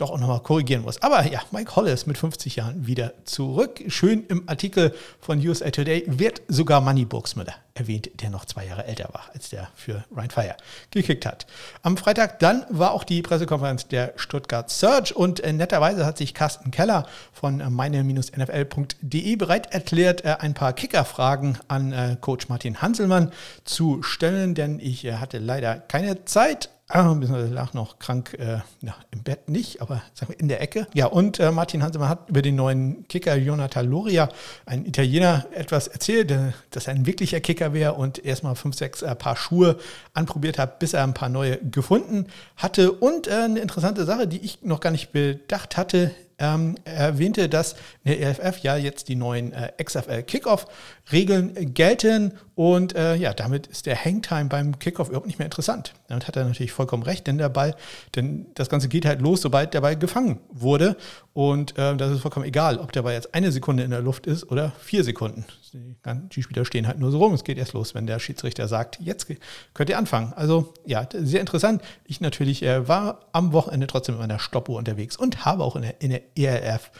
doch 0.00 0.10
auch 0.10 0.18
nochmal 0.18 0.40
korrigieren 0.40 0.82
muss. 0.82 1.02
Aber 1.02 1.26
ja, 1.30 1.40
Mike 1.50 1.76
Hollis 1.76 2.06
mit 2.06 2.18
50 2.18 2.56
Jahren 2.56 2.86
wieder 2.86 3.12
zurück. 3.24 3.82
Schön 3.88 4.24
im 4.28 4.48
Artikel 4.48 4.94
von 5.20 5.38
USA 5.46 5.70
Today 5.70 6.04
wird 6.06 6.42
sogar 6.48 6.80
Money 6.80 7.04
Burgsmüller 7.04 7.54
erwähnt, 7.74 8.10
der 8.22 8.30
noch 8.30 8.44
zwei 8.44 8.66
Jahre 8.66 8.84
älter 8.84 9.08
war, 9.12 9.30
als 9.32 9.50
der 9.50 9.68
für 9.74 10.04
Ryan 10.14 10.30
Fire 10.30 10.56
gekickt 10.90 11.26
hat. 11.26 11.46
Am 11.82 11.96
Freitag 11.96 12.38
dann 12.38 12.64
war 12.68 12.92
auch 12.92 13.04
die 13.04 13.22
Pressekonferenz 13.22 13.88
der 13.88 14.12
Stuttgart 14.16 14.70
Search 14.70 15.14
und 15.14 15.40
äh, 15.40 15.52
netterweise 15.52 16.04
hat 16.04 16.18
sich 16.18 16.34
Carsten 16.34 16.70
Keller 16.70 17.06
von 17.32 17.60
äh, 17.60 17.70
meine-nfl.de 17.70 19.36
bereit 19.36 19.72
erklärt, 19.72 20.24
äh, 20.24 20.36
ein 20.40 20.54
paar 20.54 20.72
Kickerfragen 20.72 21.58
an 21.68 22.18
Coach 22.20 22.48
Martin 22.48 22.82
Hanselmann 22.82 23.32
zu 23.64 24.02
stellen, 24.02 24.54
denn 24.54 24.78
ich 24.80 25.04
hatte 25.12 25.38
leider 25.38 25.76
keine 25.76 26.24
Zeit 26.24 26.70
Ah, 26.92 27.16
lag 27.22 27.72
noch 27.72 28.00
krank 28.00 28.36
äh, 28.40 28.58
ja, 28.80 28.96
im 29.12 29.22
Bett 29.22 29.48
nicht, 29.48 29.80
aber 29.80 30.02
sagen 30.12 30.32
wir 30.32 30.40
in 30.40 30.48
der 30.48 30.60
Ecke. 30.60 30.88
Ja, 30.92 31.06
und 31.06 31.38
äh, 31.38 31.52
Martin 31.52 31.84
Hansemann 31.84 32.08
hat 32.08 32.28
über 32.28 32.42
den 32.42 32.56
neuen 32.56 33.06
Kicker 33.06 33.36
Jonathan 33.36 33.86
Loria, 33.86 34.28
ein 34.66 34.84
Italiener, 34.84 35.46
etwas 35.52 35.86
erzählt, 35.86 36.32
äh, 36.32 36.50
dass 36.70 36.88
er 36.88 36.94
ein 36.94 37.06
wirklicher 37.06 37.38
Kicker 37.38 37.74
wäre 37.74 37.92
und 37.92 38.24
erstmal 38.24 38.56
fünf, 38.56 38.74
sechs 38.74 39.02
äh, 39.02 39.14
Paar 39.14 39.36
Schuhe 39.36 39.78
anprobiert 40.14 40.58
hat, 40.58 40.80
bis 40.80 40.92
er 40.92 41.04
ein 41.04 41.14
paar 41.14 41.28
neue 41.28 41.58
gefunden 41.58 42.26
hatte. 42.56 42.90
Und 42.90 43.28
äh, 43.28 43.34
eine 43.34 43.60
interessante 43.60 44.04
Sache, 44.04 44.26
die 44.26 44.38
ich 44.38 44.62
noch 44.62 44.80
gar 44.80 44.90
nicht 44.90 45.12
bedacht 45.12 45.76
hatte, 45.76 46.10
ähm, 46.40 46.74
erwähnte, 46.84 47.48
dass 47.48 47.74
in 48.02 48.12
der 48.12 48.20
EFF 48.20 48.58
ja 48.58 48.76
jetzt 48.76 49.08
die 49.08 49.14
neuen 49.14 49.52
äh, 49.52 49.72
XFL 49.82 50.22
Kickoff-Regeln 50.22 51.74
gelten 51.74 52.32
und 52.54 52.96
äh, 52.96 53.14
ja, 53.14 53.32
damit 53.32 53.66
ist 53.68 53.86
der 53.86 54.02
Hangtime 54.04 54.46
beim 54.46 54.78
Kickoff 54.78 55.08
überhaupt 55.08 55.26
nicht 55.26 55.38
mehr 55.38 55.46
interessant. 55.46 55.92
Damit 56.08 56.26
hat 56.26 56.36
er 56.36 56.44
natürlich 56.44 56.72
vollkommen 56.72 57.02
recht, 57.02 57.26
denn 57.26 57.38
der 57.38 57.48
Ball, 57.48 57.76
denn 58.16 58.46
das 58.54 58.68
Ganze 58.68 58.88
geht 58.88 59.06
halt 59.06 59.20
los, 59.20 59.42
sobald 59.42 59.74
der 59.74 59.82
Ball 59.82 59.96
gefangen 59.96 60.40
wurde 60.50 60.96
und 61.32 61.78
äh, 61.78 61.96
das 61.96 62.12
ist 62.12 62.20
vollkommen 62.20 62.46
egal, 62.46 62.78
ob 62.78 62.92
der 62.92 63.02
Ball 63.02 63.14
jetzt 63.14 63.34
eine 63.34 63.52
Sekunde 63.52 63.82
in 63.82 63.90
der 63.90 64.00
Luft 64.00 64.26
ist 64.26 64.50
oder 64.50 64.72
vier 64.80 65.04
Sekunden. 65.04 65.44
Die 65.74 66.42
Spieler 66.42 66.64
stehen 66.64 66.86
halt 66.86 66.98
nur 66.98 67.10
so 67.10 67.18
rum. 67.18 67.34
Es 67.34 67.44
geht 67.44 67.58
erst 67.58 67.72
los, 67.72 67.94
wenn 67.94 68.06
der 68.06 68.18
Schiedsrichter 68.18 68.68
sagt, 68.68 68.98
jetzt 69.00 69.26
könnt 69.74 69.90
ihr 69.90 69.98
anfangen. 69.98 70.32
Also 70.34 70.74
ja, 70.84 71.08
sehr 71.12 71.40
interessant. 71.40 71.82
Ich 72.04 72.20
natürlich 72.20 72.62
äh, 72.62 72.88
war 72.88 73.26
am 73.32 73.52
Wochenende 73.52 73.86
trotzdem 73.86 74.16
in 74.16 74.20
meiner 74.20 74.38
Stoppuhr 74.38 74.78
unterwegs 74.78 75.16
und 75.16 75.44
habe 75.44 75.64
auch 75.64 75.76
in 75.76 75.82
der, 75.82 76.00
in 76.00 76.10
der 76.10 76.22
ERF 76.36 76.90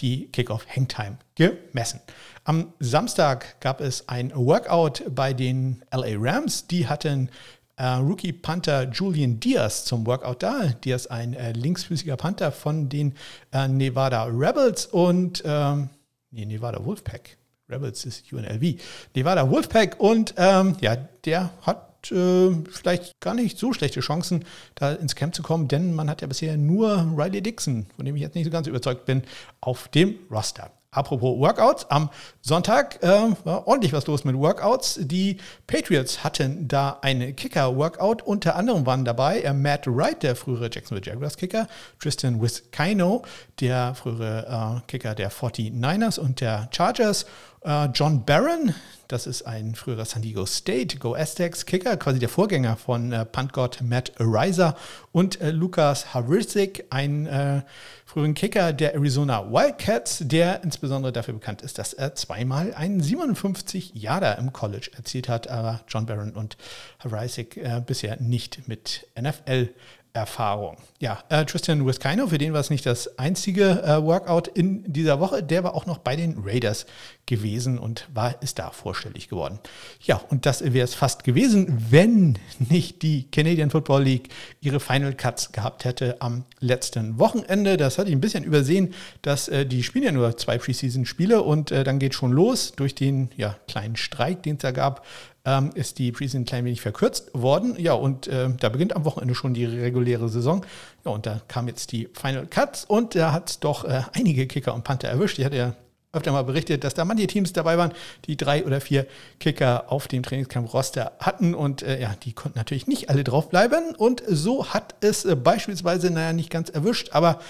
die 0.00 0.28
Kickoff 0.28 0.66
Hangtime 0.68 1.18
gemessen. 1.34 2.00
Am 2.44 2.72
Samstag 2.78 3.60
gab 3.60 3.80
es 3.80 4.08
ein 4.08 4.32
Workout 4.34 5.02
bei 5.14 5.32
den 5.32 5.82
LA 5.92 6.16
Rams. 6.16 6.66
Die 6.66 6.88
hatten 6.88 7.28
äh, 7.76 7.84
Rookie 7.84 8.32
Panther 8.32 8.90
Julian 8.90 9.40
Diaz 9.40 9.84
zum 9.84 10.06
Workout 10.06 10.42
da. 10.42 10.66
Diaz 10.84 11.06
ein 11.06 11.34
äh, 11.34 11.52
linksfüßiger 11.52 12.16
Panther 12.16 12.52
von 12.52 12.88
den 12.88 13.14
äh, 13.52 13.68
Nevada 13.68 14.24
Rebels 14.24 14.86
und 14.86 15.42
ähm, 15.44 15.88
nee, 16.30 16.44
Nevada 16.44 16.84
Wolfpack. 16.84 17.39
Rebels 17.70 18.04
ist 18.04 18.32
UNLV. 18.32 18.80
Nevada 19.14 19.50
Wolfpack 19.50 19.98
und 19.98 20.34
ähm, 20.36 20.76
ja, 20.80 20.96
der 21.24 21.50
hat 21.62 22.10
äh, 22.10 22.50
vielleicht 22.70 23.20
gar 23.20 23.34
nicht 23.34 23.58
so 23.58 23.72
schlechte 23.72 24.00
Chancen, 24.00 24.44
da 24.74 24.92
ins 24.92 25.14
Camp 25.14 25.34
zu 25.34 25.42
kommen, 25.42 25.68
denn 25.68 25.94
man 25.94 26.08
hat 26.08 26.22
ja 26.22 26.26
bisher 26.26 26.56
nur 26.56 27.14
Riley 27.16 27.42
Dixon, 27.42 27.86
von 27.96 28.04
dem 28.04 28.16
ich 28.16 28.22
jetzt 28.22 28.34
nicht 28.34 28.44
so 28.44 28.50
ganz 28.50 28.66
überzeugt 28.66 29.04
bin, 29.04 29.22
auf 29.60 29.88
dem 29.88 30.16
Roster. 30.30 30.70
Apropos 30.92 31.38
Workouts, 31.38 31.88
am 31.88 32.10
Sonntag 32.40 33.00
äh, 33.04 33.30
war 33.44 33.68
ordentlich 33.68 33.92
was 33.92 34.08
los 34.08 34.24
mit 34.24 34.34
Workouts. 34.36 34.98
Die 35.02 35.36
Patriots 35.68 36.24
hatten 36.24 36.66
da 36.66 36.98
eine 37.02 37.32
Kicker-Workout. 37.32 38.22
Unter 38.22 38.56
anderem 38.56 38.86
waren 38.86 39.04
dabei 39.04 39.42
äh, 39.42 39.52
Matt 39.52 39.86
Wright, 39.86 40.20
der 40.24 40.34
frühere 40.34 40.68
Jacksonville 40.68 41.06
Jaguars-Kicker, 41.06 41.68
Tristan 42.00 42.42
Wiskino, 42.42 43.22
der 43.60 43.94
frühere 43.94 44.80
äh, 44.82 44.86
Kicker 44.88 45.14
der 45.14 45.30
49ers 45.30 46.18
und 46.18 46.40
der 46.40 46.68
Chargers, 46.72 47.24
äh, 47.62 47.86
John 47.86 48.24
Barron, 48.24 48.74
das 49.08 49.26
ist 49.26 49.42
ein 49.42 49.74
früherer 49.74 50.04
San 50.04 50.22
Diego 50.22 50.46
State 50.46 50.98
Go 50.98 51.14
Aztecs 51.14 51.66
Kicker, 51.66 51.96
quasi 51.96 52.18
der 52.18 52.28
Vorgänger 52.28 52.76
von 52.76 53.12
äh, 53.12 53.24
Puntgott 53.24 53.80
Matt 53.82 54.12
Ariza 54.20 54.76
und 55.12 55.40
äh, 55.40 55.50
Lukas 55.50 56.14
Havrisik, 56.14 56.86
ein 56.90 57.26
äh, 57.26 57.62
früheren 58.04 58.34
Kicker 58.34 58.72
der 58.72 58.94
Arizona 58.94 59.50
Wildcats, 59.50 60.22
der 60.22 60.62
insbesondere 60.62 61.12
dafür 61.12 61.34
bekannt 61.34 61.62
ist, 61.62 61.78
dass 61.78 61.92
er 61.92 62.14
zweimal 62.14 62.74
einen 62.74 63.00
57 63.00 63.94
Jahre 63.94 64.36
im 64.38 64.52
College 64.52 64.90
erzielt 64.96 65.28
hat, 65.28 65.48
aber 65.48 65.80
John 65.88 66.06
Barron 66.06 66.32
und 66.32 66.56
Havrisik 67.00 67.56
äh, 67.56 67.82
bisher 67.84 68.20
nicht 68.20 68.68
mit 68.68 69.06
NFL 69.20 69.70
Erfahrung. 70.12 70.76
Ja, 70.98 71.22
äh, 71.28 71.44
Tristan 71.44 71.86
Wiskino, 71.86 72.26
für 72.26 72.38
den 72.38 72.52
war 72.52 72.60
es 72.60 72.70
nicht 72.70 72.84
das 72.84 73.18
einzige 73.18 73.82
äh, 73.82 74.02
Workout 74.02 74.48
in 74.48 74.84
dieser 74.92 75.20
Woche. 75.20 75.42
Der 75.42 75.64
war 75.64 75.74
auch 75.74 75.86
noch 75.86 75.98
bei 75.98 76.16
den 76.16 76.36
Raiders 76.44 76.86
gewesen 77.26 77.78
und 77.78 78.08
war, 78.12 78.42
ist 78.42 78.58
da 78.58 78.70
vorstellig 78.70 79.28
geworden. 79.28 79.60
Ja, 80.02 80.20
und 80.30 80.46
das 80.46 80.62
wäre 80.62 80.84
es 80.84 80.94
fast 80.94 81.22
gewesen, 81.22 81.86
wenn 81.90 82.38
nicht 82.58 83.02
die 83.02 83.30
Canadian 83.30 83.70
Football 83.70 84.02
League 84.02 84.28
ihre 84.60 84.80
Final 84.80 85.14
Cuts 85.14 85.52
gehabt 85.52 85.84
hätte 85.84 86.16
am 86.20 86.44
letzten 86.58 87.18
Wochenende. 87.20 87.76
Das 87.76 87.96
hatte 87.96 88.08
ich 88.08 88.16
ein 88.16 88.20
bisschen 88.20 88.44
übersehen, 88.44 88.94
dass 89.22 89.48
äh, 89.48 89.64
die 89.64 89.84
spielen 89.84 90.04
ja 90.04 90.12
nur 90.12 90.36
zwei 90.36 90.58
Preseason-Spiele 90.58 91.42
und 91.42 91.70
äh, 91.70 91.84
dann 91.84 92.00
geht 92.00 92.14
schon 92.14 92.32
los 92.32 92.72
durch 92.72 92.96
den 92.96 93.30
ja, 93.36 93.56
kleinen 93.68 93.96
Streik, 93.96 94.42
den 94.42 94.56
es 94.56 94.62
da 94.62 94.72
gab 94.72 95.06
ähm, 95.44 95.70
ist 95.74 95.98
die 95.98 96.12
Preseason 96.12 96.42
ein 96.42 96.44
klein 96.44 96.64
wenig 96.64 96.80
verkürzt 96.80 97.30
worden. 97.32 97.74
Ja, 97.78 97.94
und 97.94 98.26
äh, 98.26 98.48
da 98.58 98.68
beginnt 98.68 98.94
am 98.94 99.04
Wochenende 99.04 99.34
schon 99.34 99.54
die 99.54 99.64
reguläre 99.64 100.28
Saison. 100.28 100.64
Ja, 101.04 101.12
und 101.12 101.26
da 101.26 101.40
kam 101.48 101.68
jetzt 101.68 101.92
die 101.92 102.08
Final 102.12 102.46
Cuts 102.46 102.84
und 102.84 103.14
da 103.14 103.32
hat 103.32 103.50
es 103.50 103.60
doch 103.60 103.84
äh, 103.84 104.02
einige 104.12 104.46
Kicker 104.46 104.74
und 104.74 104.84
Panther 104.84 105.08
erwischt. 105.08 105.38
Ich 105.38 105.44
hatte 105.44 105.56
ja 105.56 105.74
öfter 106.12 106.32
mal 106.32 106.42
berichtet, 106.42 106.82
dass 106.82 106.94
da 106.94 107.04
manche 107.04 107.26
Teams 107.28 107.52
dabei 107.52 107.78
waren, 107.78 107.92
die 108.26 108.36
drei 108.36 108.64
oder 108.64 108.80
vier 108.80 109.06
Kicker 109.38 109.92
auf 109.92 110.08
dem 110.08 110.24
Trainingscamp-Roster 110.24 111.12
hatten 111.20 111.54
und 111.54 111.82
äh, 111.82 112.00
ja, 112.00 112.14
die 112.24 112.32
konnten 112.32 112.58
natürlich 112.58 112.88
nicht 112.88 113.10
alle 113.10 113.22
draufbleiben 113.22 113.94
und 113.94 114.22
so 114.26 114.66
hat 114.70 114.96
es 115.02 115.24
äh, 115.24 115.36
beispielsweise, 115.36 116.10
naja, 116.10 116.32
nicht 116.32 116.50
ganz 116.50 116.68
erwischt, 116.68 117.10
aber 117.12 117.40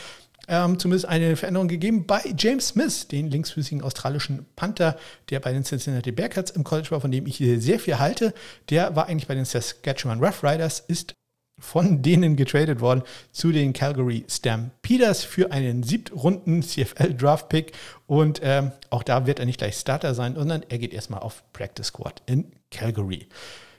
ähm, 0.50 0.78
zumindest 0.78 1.06
eine 1.06 1.36
Veränderung 1.36 1.68
gegeben 1.68 2.06
bei 2.06 2.20
James 2.36 2.68
Smith, 2.68 3.06
den 3.06 3.30
linksfüßigen 3.30 3.82
australischen 3.82 4.46
Panther, 4.56 4.98
der 5.30 5.38
bei 5.40 5.52
den 5.52 5.64
Cincinnati 5.64 6.10
Bearcats 6.10 6.50
im 6.50 6.64
College 6.64 6.90
war, 6.90 7.00
von 7.00 7.12
dem 7.12 7.26
ich 7.26 7.38
sehr 7.38 7.78
viel 7.78 7.98
halte. 7.98 8.34
Der 8.68 8.96
war 8.96 9.06
eigentlich 9.06 9.28
bei 9.28 9.36
den 9.36 9.44
Saskatchewan 9.44 10.22
Rough 10.22 10.42
Riders, 10.42 10.80
ist 10.80 11.14
von 11.60 12.02
denen 12.02 12.34
getradet 12.34 12.80
worden 12.80 13.02
zu 13.30 13.52
den 13.52 13.72
Calgary 13.72 14.24
Stampeders 14.28 15.22
für 15.22 15.52
einen 15.52 15.84
siebtrunden 15.84 16.62
CFL 16.62 17.14
Draft 17.14 17.48
Pick 17.48 17.72
und 18.06 18.40
ähm, 18.42 18.72
auch 18.90 19.04
da 19.04 19.26
wird 19.26 19.38
er 19.38 19.46
nicht 19.46 19.58
gleich 19.58 19.76
Starter 19.76 20.14
sein, 20.14 20.34
sondern 20.34 20.64
er 20.68 20.78
geht 20.78 20.92
erstmal 20.92 21.20
auf 21.20 21.44
Practice 21.52 21.88
Squad 21.88 22.22
in 22.26 22.50
Calgary. 22.72 23.28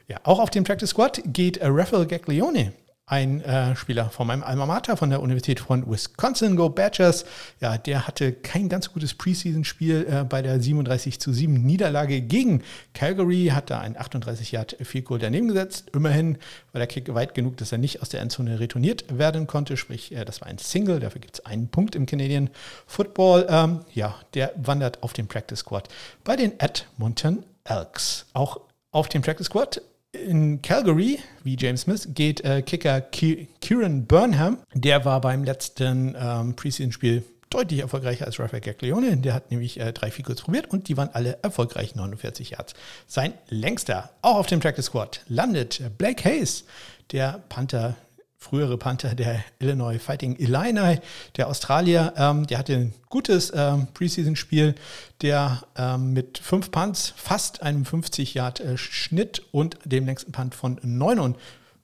Ja, 0.07 0.19
auch 0.23 0.39
auf 0.39 0.49
den 0.49 0.63
Practice 0.63 0.91
Squad 0.91 1.21
geht 1.25 1.59
Raphael 1.61 2.05
Gaglione 2.05 2.73
ein 3.11 3.41
äh, 3.41 3.75
Spieler 3.75 4.09
von 4.09 4.25
meinem 4.25 4.41
Alma 4.41 4.65
Mater 4.65 4.95
von 4.95 5.09
der 5.09 5.21
Universität 5.21 5.59
von 5.59 5.85
Wisconsin, 5.91 6.55
Go 6.55 6.69
Badgers. 6.69 7.25
Ja, 7.59 7.77
der 7.77 8.07
hatte 8.07 8.31
kein 8.31 8.69
ganz 8.69 8.93
gutes 8.93 9.13
Preseason-Spiel 9.15 10.07
äh, 10.09 10.23
bei 10.23 10.41
der 10.41 10.61
37 10.61 11.19
zu 11.19 11.33
7 11.33 11.53
Niederlage 11.53 12.21
gegen 12.21 12.63
Calgary, 12.93 13.51
hat 13.53 13.69
da 13.69 13.79
ein 13.79 13.99
38 13.99 14.53
Yard 14.53 14.77
Field 14.81 15.03
Goal 15.03 15.19
daneben 15.19 15.49
gesetzt. 15.49 15.89
Immerhin 15.93 16.37
war 16.71 16.79
der 16.79 16.87
Kick 16.87 17.13
weit 17.13 17.35
genug, 17.35 17.57
dass 17.57 17.73
er 17.73 17.79
nicht 17.79 18.01
aus 18.01 18.07
der 18.07 18.21
Endzone 18.21 18.61
retourniert 18.61 19.03
werden 19.17 19.45
konnte, 19.45 19.75
sprich, 19.75 20.13
äh, 20.13 20.23
das 20.23 20.39
war 20.39 20.47
ein 20.47 20.57
Single, 20.57 21.01
dafür 21.01 21.19
gibt 21.19 21.35
es 21.35 21.45
einen 21.45 21.67
Punkt 21.67 21.95
im 21.95 22.05
Canadian 22.05 22.49
Football. 22.87 23.45
Ähm, 23.49 23.81
ja, 23.93 24.15
der 24.35 24.53
wandert 24.55 25.03
auf 25.03 25.11
den 25.11 25.27
Practice 25.27 25.59
Squad 25.59 25.89
bei 26.23 26.37
den 26.37 26.57
Edmonton 26.61 27.43
Elks. 27.65 28.25
Auch 28.31 28.61
auf 28.93 29.09
dem 29.09 29.21
Practice 29.21 29.47
Squad 29.47 29.81
in 30.13 30.61
Calgary, 30.61 31.19
wie 31.43 31.55
James 31.57 31.81
Smith, 31.81 32.07
geht 32.13 32.41
äh, 32.41 32.61
Kicker 32.61 33.01
Kieran 33.01 34.05
Burnham. 34.05 34.59
Der 34.73 35.05
war 35.05 35.21
beim 35.21 35.43
letzten 35.43 36.15
ähm, 36.19 36.55
Preseason-Spiel 36.55 37.23
deutlich 37.49 37.81
erfolgreicher 37.81 38.25
als 38.25 38.39
Rafael 38.39 38.61
Gaglione. 38.61 39.17
Der 39.17 39.33
hat 39.33 39.51
nämlich 39.51 39.79
äh, 39.79 39.91
drei 39.93 40.11
Figures 40.11 40.41
probiert 40.41 40.69
und 40.69 40.87
die 40.87 40.97
waren 40.97 41.09
alle 41.13 41.39
erfolgreich, 41.41 41.95
49 41.95 42.51
Yards. 42.51 42.73
Sein 43.07 43.33
längster, 43.49 44.11
auch 44.21 44.37
auf 44.37 44.47
dem 44.47 44.59
Practice 44.59 44.85
Squad, 44.85 45.21
landet 45.27 45.81
Blake 45.97 46.23
Hayes, 46.23 46.65
der 47.11 47.43
Panther 47.49 47.95
frühere 48.41 48.75
Panther 48.75 49.13
der 49.13 49.43
Illinois 49.59 49.99
Fighting 49.99 50.35
Illini, 50.35 50.99
der 51.37 51.47
Australier, 51.47 52.13
ähm, 52.17 52.47
der 52.47 52.57
hatte 52.57 52.73
ein 52.73 52.93
gutes 53.07 53.53
ähm, 53.55 53.87
Preseason-Spiel, 53.93 54.73
der 55.21 55.61
ähm, 55.77 56.13
mit 56.13 56.39
fünf 56.39 56.71
Punts 56.71 57.13
fast 57.15 57.61
einem 57.61 57.83
50-Yard-Schnitt 57.83 59.39
äh, 59.39 59.41
und 59.51 59.77
dem 59.85 60.07
längsten 60.07 60.31
Punt 60.31 60.55
von 60.55 60.79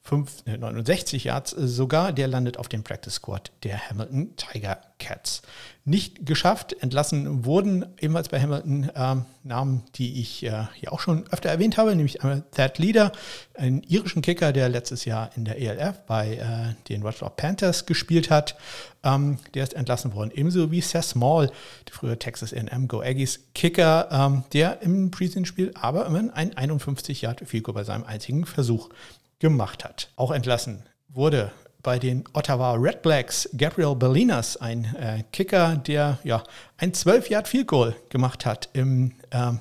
59 0.10 0.60
69 0.60 1.26
äh, 1.26 1.28
Yards 1.28 1.52
sogar, 1.52 2.14
der 2.14 2.28
landet 2.28 2.58
auf 2.58 2.70
dem 2.70 2.84
Practice 2.84 3.16
Squad 3.16 3.52
der 3.64 3.90
Hamilton 3.90 4.36
Tiger 4.38 4.80
Cats. 5.00 5.42
Nicht 5.86 6.26
geschafft, 6.26 6.76
entlassen 6.82 7.46
wurden 7.46 7.86
ebenfalls 8.00 8.30
bei 8.30 8.42
Hamilton 8.42 8.90
ähm, 8.96 9.26
Namen, 9.44 9.84
die 9.96 10.20
ich 10.20 10.44
äh, 10.44 10.66
hier 10.74 10.92
auch 10.92 11.00
schon 11.00 11.26
öfter 11.32 11.50
erwähnt 11.50 11.78
habe, 11.78 11.96
nämlich 11.96 12.22
einmal 12.22 12.44
Thad 12.52 12.78
Leader, 12.78 13.12
einen 13.54 13.84
irischen 13.84 14.22
Kicker, 14.22 14.52
der 14.52 14.70
letztes 14.70 15.06
Jahr 15.06 15.30
in 15.36 15.46
der 15.46 15.62
ELF 15.62 16.00
bei 16.08 16.36
äh, 16.36 16.88
den 16.90 17.04
Rochester 17.04 17.30
Panthers 17.30 17.86
gespielt 17.86 18.30
hat. 18.30 18.58
Ähm, 19.04 19.38
der 19.54 19.64
ist 19.64 19.76
entlassen 19.76 20.14
worden, 20.14 20.32
ebenso 20.34 20.72
wie 20.72 20.82
Seth 20.82 21.06
Small, 21.06 21.52
der 21.88 21.94
frühere 21.94 22.20
Texas 22.20 22.54
A&M 22.54 22.88
Go 22.88 23.02
Aggies 23.02 23.40
Kicker, 23.54 24.10
ähm, 24.12 24.44
der 24.54 24.82
im 24.82 25.12
Preseason-Spiel 25.12 25.72
aber 25.80 26.06
immerhin 26.06 26.32
ein 26.32 26.58
51 26.58 27.22
Yard 27.22 27.42
Field 27.46 27.66
bei 27.66 27.84
seinem 27.84 28.04
einzigen 28.04 28.46
Versuch 28.46 28.90
gemacht 29.40 29.84
hat. 29.84 30.12
Auch 30.16 30.32
entlassen 30.32 30.84
wurde 31.10 31.52
bei 31.84 32.00
den 32.00 32.24
Ottawa 32.34 32.74
Red 32.74 33.02
Blacks 33.02 33.50
Gabriel 33.56 33.96
Bellinas, 33.96 34.58
ein 34.58 34.94
äh, 34.96 35.24
Kicker, 35.32 35.78
der 35.78 36.20
ja 36.24 36.44
ein 36.78 36.92
12-Yard-Field 36.92 37.68
Goal 37.68 37.96
gemacht 38.10 38.46
hat 38.46 38.70
im 38.74 39.14
äh, 39.30 39.54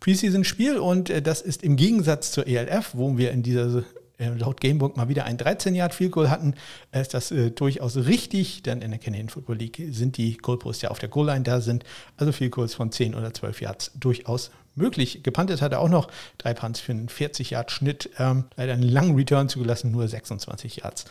Preseason-Spiel. 0.00 0.78
Und 0.78 1.10
äh, 1.10 1.20
das 1.20 1.42
ist 1.42 1.62
im 1.62 1.76
Gegensatz 1.76 2.32
zur 2.32 2.46
ELF, 2.46 2.92
wo 2.94 3.18
wir 3.18 3.30
in 3.30 3.42
dieser 3.42 3.84
äh, 4.18 4.28
laut 4.28 4.60
Gamebook 4.60 4.96
mal 4.96 5.08
wieder 5.08 5.24
ein 5.24 5.36
13-Yard-Field 5.36 6.12
Goal 6.12 6.30
hatten, 6.30 6.54
ist 6.92 7.12
das 7.12 7.30
äh, 7.30 7.50
durchaus 7.50 7.96
richtig, 7.96 8.62
denn 8.62 8.80
in 8.80 8.90
der 8.90 8.98
Canadian 8.98 9.28
Football 9.28 9.56
League 9.56 9.82
sind 9.90 10.16
die 10.16 10.38
Goalposts 10.38 10.82
ja 10.82 10.90
auf 10.90 10.98
der 10.98 11.10
Goal-Line, 11.10 11.42
da 11.42 11.60
sind 11.60 11.84
also 12.16 12.32
Field 12.32 12.52
Goals 12.52 12.74
von 12.74 12.90
10 12.90 13.14
oder 13.14 13.34
12 13.34 13.60
Yards 13.60 13.90
durchaus 13.94 14.50
möglich. 14.76 15.22
Gepantet 15.22 15.62
hat 15.62 15.72
er 15.72 15.80
auch 15.80 15.88
noch 15.88 16.08
drei 16.38 16.54
Punts 16.54 16.80
für 16.80 16.92
einen 16.92 17.08
40-Yard-Schnitt. 17.08 18.10
Ähm, 18.18 18.44
leider 18.56 18.74
einen 18.74 18.82
langen 18.82 19.16
Return 19.16 19.48
zugelassen, 19.48 19.90
nur 19.90 20.06
26 20.06 20.76
Yards 20.76 21.06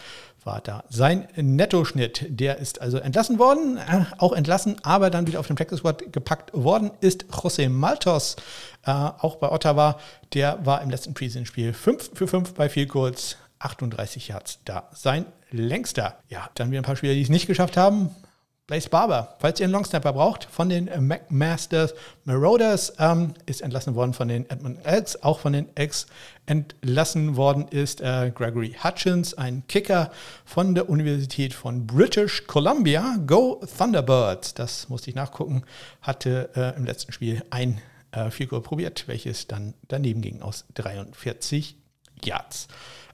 war 0.45 0.62
da 0.62 0.84
sein 0.89 1.27
Nettoschnitt. 1.36 2.25
Der 2.29 2.60
ist 2.60 2.79
also 2.79 3.00
entlassen 3.00 3.39
worden, 3.39 3.77
äh, 3.77 4.05
auch 4.17 4.31
entlassen, 4.31 4.77
aber 4.84 5.10
dann 5.10 5.27
wieder 5.27 5.39
auf 5.39 5.48
den 5.48 5.55
Practice 5.55 5.79
Squad 5.79 6.13
gepackt 6.13 6.53
worden 6.53 6.91
ist 7.01 7.25
José 7.25 7.67
Maltos, 7.67 8.36
äh, 8.86 8.91
auch 8.91 9.38
bei 9.38 9.51
Ottawa. 9.51 10.00
Der 10.34 10.63
war 10.65 10.81
im 10.81 10.89
letzten 10.89 11.13
Preseason-Spiel 11.13 11.74
5 11.74 12.12
für 12.13 12.27
5 12.27 12.53
bei 12.53 12.69
Field 12.69 12.89
Goals. 12.89 13.38
38 13.57 14.27
Yards 14.27 14.60
da. 14.65 14.89
Sein 14.93 15.25
längster. 15.50 16.19
Ja, 16.29 16.50
dann 16.55 16.69
wieder 16.69 16.81
ein 16.81 16.86
paar 16.86 16.98
Spieler, 16.98 17.13
die 17.13 17.22
es 17.22 17.29
nicht 17.29 17.48
geschafft 17.48 17.77
haben. 17.77 18.10
Blaze 18.67 18.89
Barber, 18.89 19.36
falls 19.38 19.60
ihr 19.60 19.65
einen 19.65 19.74
Longsnapper 19.74 20.13
braucht, 20.13 20.45
von 20.45 20.69
den 20.69 20.86
McMasters 20.86 21.93
Marauders, 22.24 22.93
ähm, 22.98 23.36
ist 23.45 23.62
entlassen 23.62 23.93
worden 23.93 24.15
von 24.15 24.27
den 24.27 24.50
Edmund 24.50 24.84
Elks. 24.84 25.22
Auch 25.22 25.38
von 25.38 25.53
den 25.53 25.67
Elks 25.75 26.07
entlassen 26.48 27.36
worden 27.36 27.67
ist 27.67 28.01
äh, 28.01 28.31
Gregory 28.34 28.75
Hutchins, 28.84 29.36
ein 29.36 29.67
Kicker 29.67 30.10
von 30.45 30.74
der 30.74 30.89
Universität 30.89 31.53
von 31.53 31.86
British 31.86 32.48
Columbia. 32.48 33.17
Go 33.27 33.62
Thunderbirds, 33.77 34.55
das 34.55 34.89
musste 34.89 35.12
ich 35.12 35.15
nachgucken, 35.15 35.62
hatte 36.01 36.50
äh, 36.55 36.75
im 36.75 36.86
letzten 36.86 37.12
Spiel 37.12 37.43
ein 37.51 37.79
äh, 38.13 38.31
Figur 38.31 38.63
probiert, 38.63 39.07
welches 39.07 39.45
dann 39.45 39.75
daneben 39.89 40.22
ging 40.22 40.41
aus 40.41 40.65
43 40.74 41.77
Yards. 42.24 42.67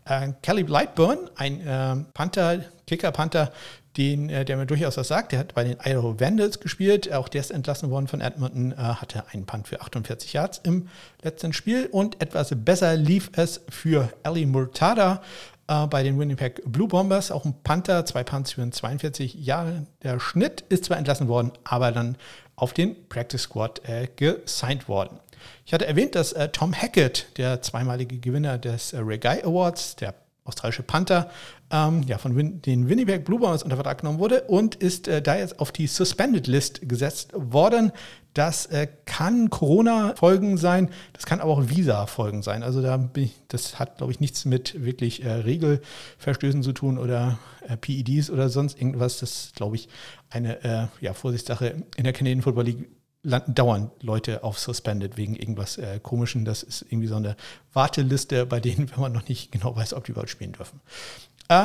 Äh, 0.06 0.30
Kelly 0.42 0.64
Lightburn, 0.64 1.30
ein 1.36 1.66
äh, 1.66 1.96
Panther, 2.14 2.60
Kicker-Panther 2.88 3.52
den, 3.98 4.30
äh, 4.30 4.46
der 4.46 4.58
mir 4.58 4.66
durchaus 4.66 4.98
was 4.98 5.08
sagt. 5.08 5.32
Der 5.32 5.40
hat 5.40 5.54
bei 5.54 5.64
den 5.64 5.78
Idaho 5.84 6.20
Vandals 6.20 6.60
gespielt. 6.60 7.12
Auch 7.12 7.28
der 7.28 7.42
ist 7.42 7.52
entlassen 7.52 7.90
worden 7.90 8.08
von 8.08 8.22
Edmonton, 8.22 8.72
äh, 8.72 8.76
hatte 8.76 9.26
einen 9.32 9.46
Punt 9.46 9.68
für 9.68 9.82
48 9.82 10.34
Yards 10.34 10.62
im 10.64 10.88
letzten 11.22 11.54
Spiel. 11.54 11.88
Und 11.92 12.22
etwas 12.22 12.54
besser 12.56 12.96
lief 12.96 13.30
es 13.36 13.62
für 13.70 14.10
Ali 14.24 14.46
Murtada 14.46 15.22
äh, 15.68 15.88
bei 15.88 16.04
den 16.04 16.18
Winnipeg 16.20 16.62
Blue 16.66 16.88
Bombers. 16.88 17.32
Auch 17.32 17.46
ein 17.46 17.56
Panther, 17.64 18.06
zwei 18.06 18.24
Punts 18.24 18.54
für 18.54 18.70
42 18.70 19.34
Jahre. 19.36 19.86
Der 20.04 20.20
Schnitt 20.20 20.62
ist 20.70 20.86
zwar 20.86 20.98
entlassen 20.98 21.28
worden, 21.28 21.52
aber 21.64 21.92
dann 21.92 22.16
auf 22.62 22.74
den 22.74 23.08
Practice 23.10 23.42
Squad 23.42 23.82
äh, 23.90 24.08
gesigned 24.16 24.88
worden. 24.88 25.20
Ich 25.66 25.74
hatte 25.74 25.88
erwähnt, 25.88 26.14
dass 26.14 26.32
äh, 26.34 26.50
Tom 26.50 26.74
Hackett, 26.74 27.26
der 27.38 27.64
zweimalige 27.64 28.20
Gewinner 28.20 28.60
des 28.60 28.94
äh, 28.94 29.00
Regai 29.00 29.44
Awards, 29.44 29.96
der 29.96 30.14
australische 30.44 30.84
Panther, 30.84 31.32
ähm, 31.72 32.04
ja, 32.04 32.18
von 32.18 32.36
Win 32.36 32.62
den 32.62 32.90
Winnipeg 32.90 33.26
Blue 33.26 33.40
Bombers 33.40 33.64
unter 33.64 33.76
Vertrag 33.76 34.00
genommen 34.00 34.20
wurde 34.20 34.44
und 34.44 34.76
ist 34.76 35.08
äh, 35.08 35.22
da 35.22 35.38
jetzt 35.38 35.60
auf 35.60 35.72
die 35.72 35.88
Suspended 35.88 36.48
List 36.48 36.88
gesetzt 36.88 37.32
worden. 37.34 37.92
Das 38.34 38.66
äh, 38.68 38.88
kann 39.06 39.50
Corona-Folgen 39.50 40.58
sein, 40.58 40.90
das 41.14 41.26
kann 41.26 41.42
aber 41.42 41.52
auch 41.52 41.70
Visa-Folgen 41.70 42.44
sein. 42.44 42.64
Also 42.64 42.82
da 42.82 43.10
ich, 43.16 43.42
das 43.50 43.80
hat, 43.80 43.98
glaube 43.98 44.14
ich, 44.14 44.20
nichts 44.20 44.46
mit 44.46 44.84
wirklich 44.86 45.24
äh, 45.24 45.32
Regelverstößen 45.32 46.64
zu 46.64 46.72
tun 46.72 46.98
oder 46.98 47.40
äh, 47.68 47.76
PEDs 47.76 48.30
oder 48.30 48.50
sonst 48.50 48.78
irgendwas. 48.78 49.20
Das 49.20 49.32
ist, 49.32 49.56
glaube 49.56 49.76
ich, 49.76 49.90
eine 50.30 50.64
äh, 50.64 50.88
ja, 51.02 51.14
Vorsichtssache 51.14 51.84
in 51.98 52.04
der 52.04 52.14
Canadian 52.14 52.42
Football 52.42 52.66
League 52.66 52.90
landen 53.24 53.54
dauernd 53.54 53.92
Leute 54.02 54.44
auf 54.44 54.58
Suspended 54.58 55.18
wegen 55.18 55.36
irgendwas 55.36 55.78
äh, 55.78 56.00
Komischen. 56.02 56.46
Das 56.46 56.64
ist 56.64 56.86
irgendwie 56.90 57.08
so 57.08 57.16
eine 57.16 57.36
Warteliste, 57.74 58.46
bei 58.46 58.60
denen, 58.60 58.90
wenn 58.92 59.00
man 59.00 59.14
noch 59.14 59.28
nicht 59.28 59.52
genau 59.52 59.76
weiß, 59.76 59.94
ob 59.94 60.06
die 60.06 60.12
überhaupt 60.12 60.30
spielen 60.30 60.54
dürfen. 60.54 60.80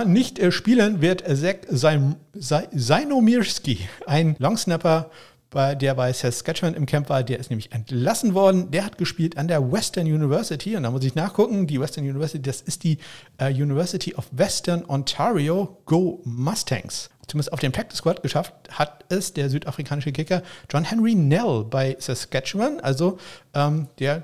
Nicht 0.04 0.38
äh, 0.38 0.50
spielen 0.50 1.00
wird 1.00 1.25
Zach 1.28 2.64
Seinomirsky, 2.73 3.78
ein 4.06 4.37
Longsnapper, 4.38 5.11
der 5.54 5.95
bei 5.95 6.12
Saskatchewan 6.12 6.75
im 6.75 6.87
Camp 6.87 7.09
war. 7.09 7.23
Der 7.23 7.38
ist 7.38 7.50
nämlich 7.50 7.73
entlassen 7.73 8.35
worden. 8.35 8.71
Der 8.73 8.85
hat 8.85 8.99
gespielt 8.99 9.38
an 9.38 9.49
der 9.49 9.73
Western 9.73 10.06
University. 10.06 10.76
Und 10.76 10.83
da 10.83 10.90
muss 10.90 11.04
ich 11.04 11.14
nachgucken. 11.14 11.66
Die 11.66 11.80
Western 11.80 12.04
University, 12.04 12.42
das 12.42 12.61
ist 12.61 12.85
die 12.85 12.99
äh, 13.38 13.50
University 13.50 14.14
of 14.16 14.26
Western 14.33 14.85
Ontario 14.87 15.78
Go 15.87 16.21
Mustangs 16.25 17.11
zumindest 17.26 17.52
auf 17.52 17.61
den 17.61 17.73
Practice 17.73 17.99
Squad 17.99 18.23
geschafft 18.23 18.54
hat 18.71 19.04
es 19.09 19.33
der 19.33 19.50
südafrikanische 19.50 20.12
Kicker 20.12 20.42
John 20.71 20.85
Henry 20.85 21.14
Nell 21.14 21.64
bei 21.68 21.97
Saskatchewan. 21.99 22.80
Also 22.80 23.18
ähm, 23.54 23.88
der 23.99 24.23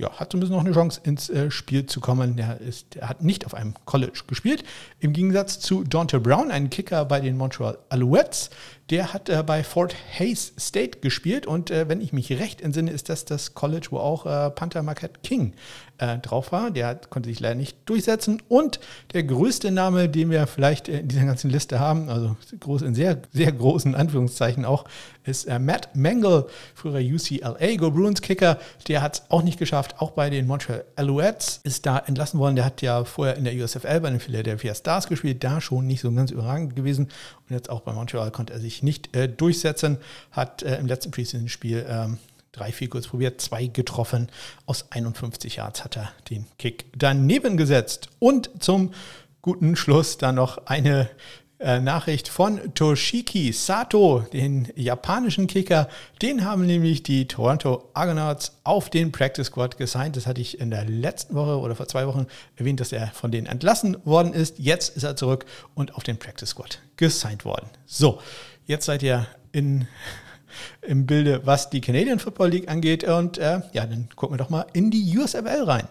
ja, 0.00 0.10
hat 0.12 0.32
zumindest 0.32 0.52
noch 0.52 0.64
eine 0.64 0.72
Chance 0.72 1.00
ins 1.04 1.28
äh, 1.28 1.50
Spiel 1.50 1.84
zu 1.84 2.00
kommen. 2.00 2.36
Der, 2.36 2.58
ist, 2.60 2.94
der 2.94 3.08
hat 3.08 3.22
nicht 3.22 3.44
auf 3.44 3.54
einem 3.54 3.74
College 3.84 4.22
gespielt. 4.26 4.64
Im 4.98 5.12
Gegensatz 5.12 5.60
zu 5.60 5.84
Dante 5.84 6.20
Brown, 6.20 6.50
ein 6.50 6.70
Kicker 6.70 7.04
bei 7.04 7.20
den 7.20 7.36
Montreal 7.36 7.78
Alouettes, 7.90 8.48
der 8.90 9.12
hat 9.12 9.28
äh, 9.28 9.42
bei 9.44 9.62
Fort 9.62 9.94
Hays 10.10 10.52
State 10.58 10.98
gespielt 10.98 11.46
und 11.46 11.70
äh, 11.70 11.88
wenn 11.88 12.00
ich 12.00 12.12
mich 12.12 12.30
recht 12.32 12.60
entsinne, 12.60 12.90
ist 12.90 13.08
das 13.08 13.24
das 13.24 13.54
College, 13.54 13.88
wo 13.90 13.98
auch 13.98 14.26
äh, 14.26 14.50
Panther 14.50 14.82
Marquette 14.82 15.20
King 15.22 15.54
äh, 15.98 16.18
drauf 16.18 16.50
war. 16.50 16.70
Der 16.70 16.88
hat, 16.88 17.10
konnte 17.10 17.28
sich 17.28 17.40
leider 17.40 17.54
nicht 17.54 17.76
durchsetzen. 17.84 18.42
Und 18.48 18.80
der 19.12 19.22
größte 19.22 19.70
Name, 19.70 20.08
den 20.08 20.30
wir 20.30 20.46
vielleicht 20.46 20.88
in 20.88 21.08
dieser 21.08 21.24
ganzen 21.24 21.50
Liste 21.50 21.78
haben, 21.78 22.08
also 22.08 22.36
groß 22.58 22.82
in 22.82 22.94
sehr, 22.94 23.20
sehr 23.32 23.52
großen 23.52 23.94
Anführungszeichen 23.94 24.64
auch, 24.64 24.84
ist 25.24 25.44
äh, 25.44 25.58
Matt 25.58 25.94
Mangle, 25.94 26.46
früherer 26.74 27.00
UCLA 27.00 27.76
Go 27.76 27.90
Bruins 27.90 28.22
Kicker. 28.22 28.58
Der 28.88 29.02
hat 29.02 29.14
es 29.14 29.22
auch 29.28 29.42
nicht 29.42 29.58
geschafft, 29.58 29.96
auch 29.98 30.12
bei 30.12 30.30
den 30.30 30.46
Montreal 30.46 30.84
Alouettes 30.96 31.60
ist 31.62 31.86
da 31.86 31.98
entlassen 31.98 32.40
worden. 32.40 32.56
Der 32.56 32.64
hat 32.64 32.82
ja 32.82 33.04
vorher 33.04 33.36
in 33.36 33.44
der 33.44 33.54
USFL 33.54 34.00
bei 34.00 34.10
den 34.10 34.20
Philadelphia 34.20 34.74
Stars 34.74 35.06
gespielt, 35.06 35.44
da 35.44 35.60
schon 35.60 35.86
nicht 35.86 36.00
so 36.00 36.10
ganz 36.10 36.30
überragend 36.30 36.74
gewesen. 36.74 37.08
Und 37.50 37.56
jetzt 37.56 37.68
auch 37.68 37.80
bei 37.80 37.92
Montreal 37.92 38.30
konnte 38.30 38.52
er 38.52 38.60
sich 38.60 38.82
nicht 38.82 39.14
äh, 39.16 39.28
durchsetzen, 39.28 39.98
hat 40.30 40.62
äh, 40.62 40.78
im 40.78 40.86
letzten 40.86 41.10
Preseason-Spiel 41.10 41.84
ähm, 41.88 42.18
drei, 42.52 42.72
kurz 42.86 43.08
probiert, 43.08 43.40
zwei 43.40 43.66
getroffen. 43.66 44.28
Aus 44.66 44.86
51 44.90 45.56
Yards 45.56 45.84
hat 45.84 45.96
er 45.96 46.12
den 46.30 46.46
Kick 46.58 46.86
daneben 46.96 47.56
gesetzt. 47.56 48.08
Und 48.20 48.50
zum 48.60 48.94
guten 49.42 49.74
Schluss 49.74 50.16
dann 50.16 50.36
noch 50.36 50.66
eine 50.66 51.10
Nachricht 51.60 52.28
von 52.28 52.74
Toshiki 52.74 53.52
Sato, 53.52 54.24
den 54.32 54.68
japanischen 54.76 55.46
Kicker. 55.46 55.88
Den 56.22 56.44
haben 56.44 56.64
nämlich 56.64 57.02
die 57.02 57.28
Toronto 57.28 57.90
Argonauts 57.92 58.58
auf 58.64 58.88
den 58.88 59.12
Practice 59.12 59.48
Squad 59.48 59.76
gesigned. 59.76 60.16
Das 60.16 60.26
hatte 60.26 60.40
ich 60.40 60.58
in 60.58 60.70
der 60.70 60.86
letzten 60.86 61.34
Woche 61.34 61.58
oder 61.58 61.76
vor 61.76 61.86
zwei 61.86 62.06
Wochen 62.06 62.26
erwähnt, 62.56 62.80
dass 62.80 62.92
er 62.92 63.08
von 63.08 63.30
denen 63.30 63.46
entlassen 63.46 63.98
worden 64.06 64.32
ist. 64.32 64.58
Jetzt 64.58 64.96
ist 64.96 65.02
er 65.02 65.16
zurück 65.16 65.44
und 65.74 65.94
auf 65.96 66.02
den 66.02 66.18
Practice 66.18 66.48
Squad 66.48 66.80
gesigned 66.96 67.44
worden. 67.44 67.68
So, 67.84 68.22
jetzt 68.66 68.86
seid 68.86 69.02
ihr 69.02 69.26
in 69.52 69.86
im 70.82 71.04
Bilde, 71.04 71.42
was 71.44 71.68
die 71.68 71.82
Canadian 71.82 72.18
Football 72.18 72.48
League 72.48 72.70
angeht. 72.70 73.04
Und 73.04 73.36
äh, 73.36 73.60
ja, 73.72 73.86
dann 73.86 74.08
gucken 74.16 74.34
wir 74.34 74.38
doch 74.42 74.50
mal 74.50 74.66
in 74.72 74.90
die 74.90 75.18
USFL 75.18 75.64
rein. 75.64 75.88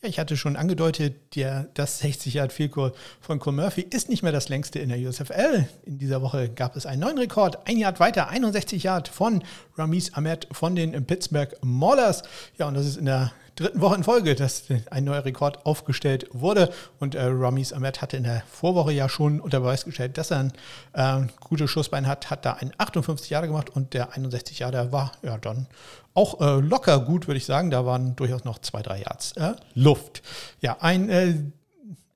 Ja, 0.00 0.08
ich 0.08 0.20
hatte 0.20 0.36
schon 0.36 0.54
angedeutet, 0.54 1.34
der, 1.34 1.64
das 1.74 1.98
60 1.98 2.34
Yard 2.34 2.52
Field 2.52 2.70
Goal 2.70 2.92
von 3.20 3.40
Cole 3.40 3.56
Murphy 3.56 3.80
ist 3.80 4.08
nicht 4.08 4.22
mehr 4.22 4.30
das 4.30 4.48
längste 4.48 4.78
in 4.78 4.90
der 4.90 4.98
USFL. 4.98 5.68
In 5.86 5.98
dieser 5.98 6.22
Woche 6.22 6.48
gab 6.48 6.76
es 6.76 6.86
einen 6.86 7.00
neuen 7.00 7.18
Rekord. 7.18 7.66
Ein 7.66 7.78
Yard 7.78 7.98
weiter, 7.98 8.28
61 8.28 8.84
Yard 8.84 9.08
von 9.08 9.42
Ramis 9.76 10.14
Ahmed 10.14 10.46
von 10.52 10.76
den 10.76 11.04
Pittsburgh 11.04 11.52
Maulers. 11.62 12.22
Ja, 12.58 12.68
und 12.68 12.74
das 12.74 12.86
ist 12.86 12.96
in 12.96 13.06
der 13.06 13.32
dritten 13.58 13.80
Woche 13.80 13.96
in 13.96 14.04
Folge, 14.04 14.34
dass 14.34 14.64
ein 14.90 15.04
neuer 15.04 15.24
Rekord 15.24 15.66
aufgestellt 15.66 16.28
wurde. 16.32 16.72
Und 16.98 17.14
äh, 17.14 17.24
Ramis 17.24 17.72
Ahmed 17.72 18.00
hatte 18.00 18.16
in 18.16 18.24
der 18.24 18.42
Vorwoche 18.50 18.92
ja 18.92 19.08
schon 19.08 19.40
unter 19.40 19.60
Beweis 19.60 19.84
gestellt, 19.84 20.16
dass 20.18 20.30
er 20.30 20.50
ein 20.94 21.26
äh, 21.26 21.26
gutes 21.40 21.70
Schussbein 21.70 22.06
hat, 22.06 22.30
hat 22.30 22.44
da 22.44 22.54
einen 22.54 22.72
58 22.78 23.30
Jahre 23.30 23.46
gemacht 23.46 23.70
und 23.70 23.94
der 23.94 24.12
61 24.14 24.60
Jahre 24.60 24.92
war 24.92 25.12
ja 25.22 25.38
dann 25.38 25.66
auch 26.14 26.40
äh, 26.40 26.60
locker 26.60 27.00
gut, 27.00 27.26
würde 27.26 27.38
ich 27.38 27.46
sagen. 27.46 27.70
Da 27.70 27.84
waren 27.84 28.16
durchaus 28.16 28.44
noch 28.44 28.58
zwei, 28.58 28.82
drei 28.82 29.00
Yards 29.00 29.32
äh, 29.32 29.54
Luft. 29.74 30.22
Ja, 30.60 30.76
ein 30.80 31.08
äh, 31.08 31.34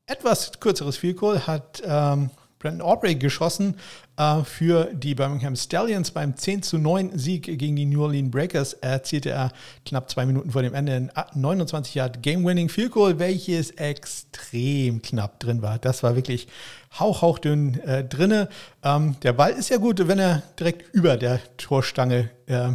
etwas 0.07 0.53
kürzeres 0.61 0.97
Field 0.97 1.17
Goal 1.17 1.47
hat 1.47 1.83
ähm, 1.85 2.31
Brandon 2.63 2.81
Aubrey 2.81 3.17
geschossen 3.17 3.75
äh, 4.17 4.43
für 4.45 4.89
die 4.95 5.17
Birmingham 5.17 5.57
Stallions 5.57 6.13
beim 6.13 6.37
10 6.37 6.63
zu 6.63 6.79
9 6.79 7.19
Sieg 7.19 7.45
gegen 7.59 7.75
die 7.75 7.85
New 7.85 8.03
Orleans 8.03 8.31
Breakers. 8.31 8.75
Erzielte 8.75 9.31
er 9.31 9.51
knapp 9.85 10.09
zwei 10.09 10.25
Minuten 10.25 10.53
vor 10.53 10.63
dem 10.63 10.73
Ende 10.73 10.95
ein 10.95 11.11
29 11.35 11.97
Yard 11.97 12.23
Game-Winning 12.23 12.69
Field 12.69 12.93
Goal, 12.93 13.19
welches 13.19 13.73
extrem 13.73 15.03
knapp 15.03 15.41
drin 15.41 15.61
war. 15.61 15.79
Das 15.79 16.05
war 16.05 16.15
wirklich 16.15 16.47
hauchdünn 16.99 17.81
äh, 17.81 18.05
drinne. 18.05 18.49
Ähm, 18.85 19.17
der 19.23 19.33
Ball 19.33 19.53
ist 19.53 19.71
ja 19.71 19.79
gut, 19.79 20.07
wenn 20.07 20.21
er 20.21 20.43
direkt 20.59 20.95
über 20.95 21.17
der 21.17 21.41
Torstange 21.57 22.31
äh, 22.47 22.71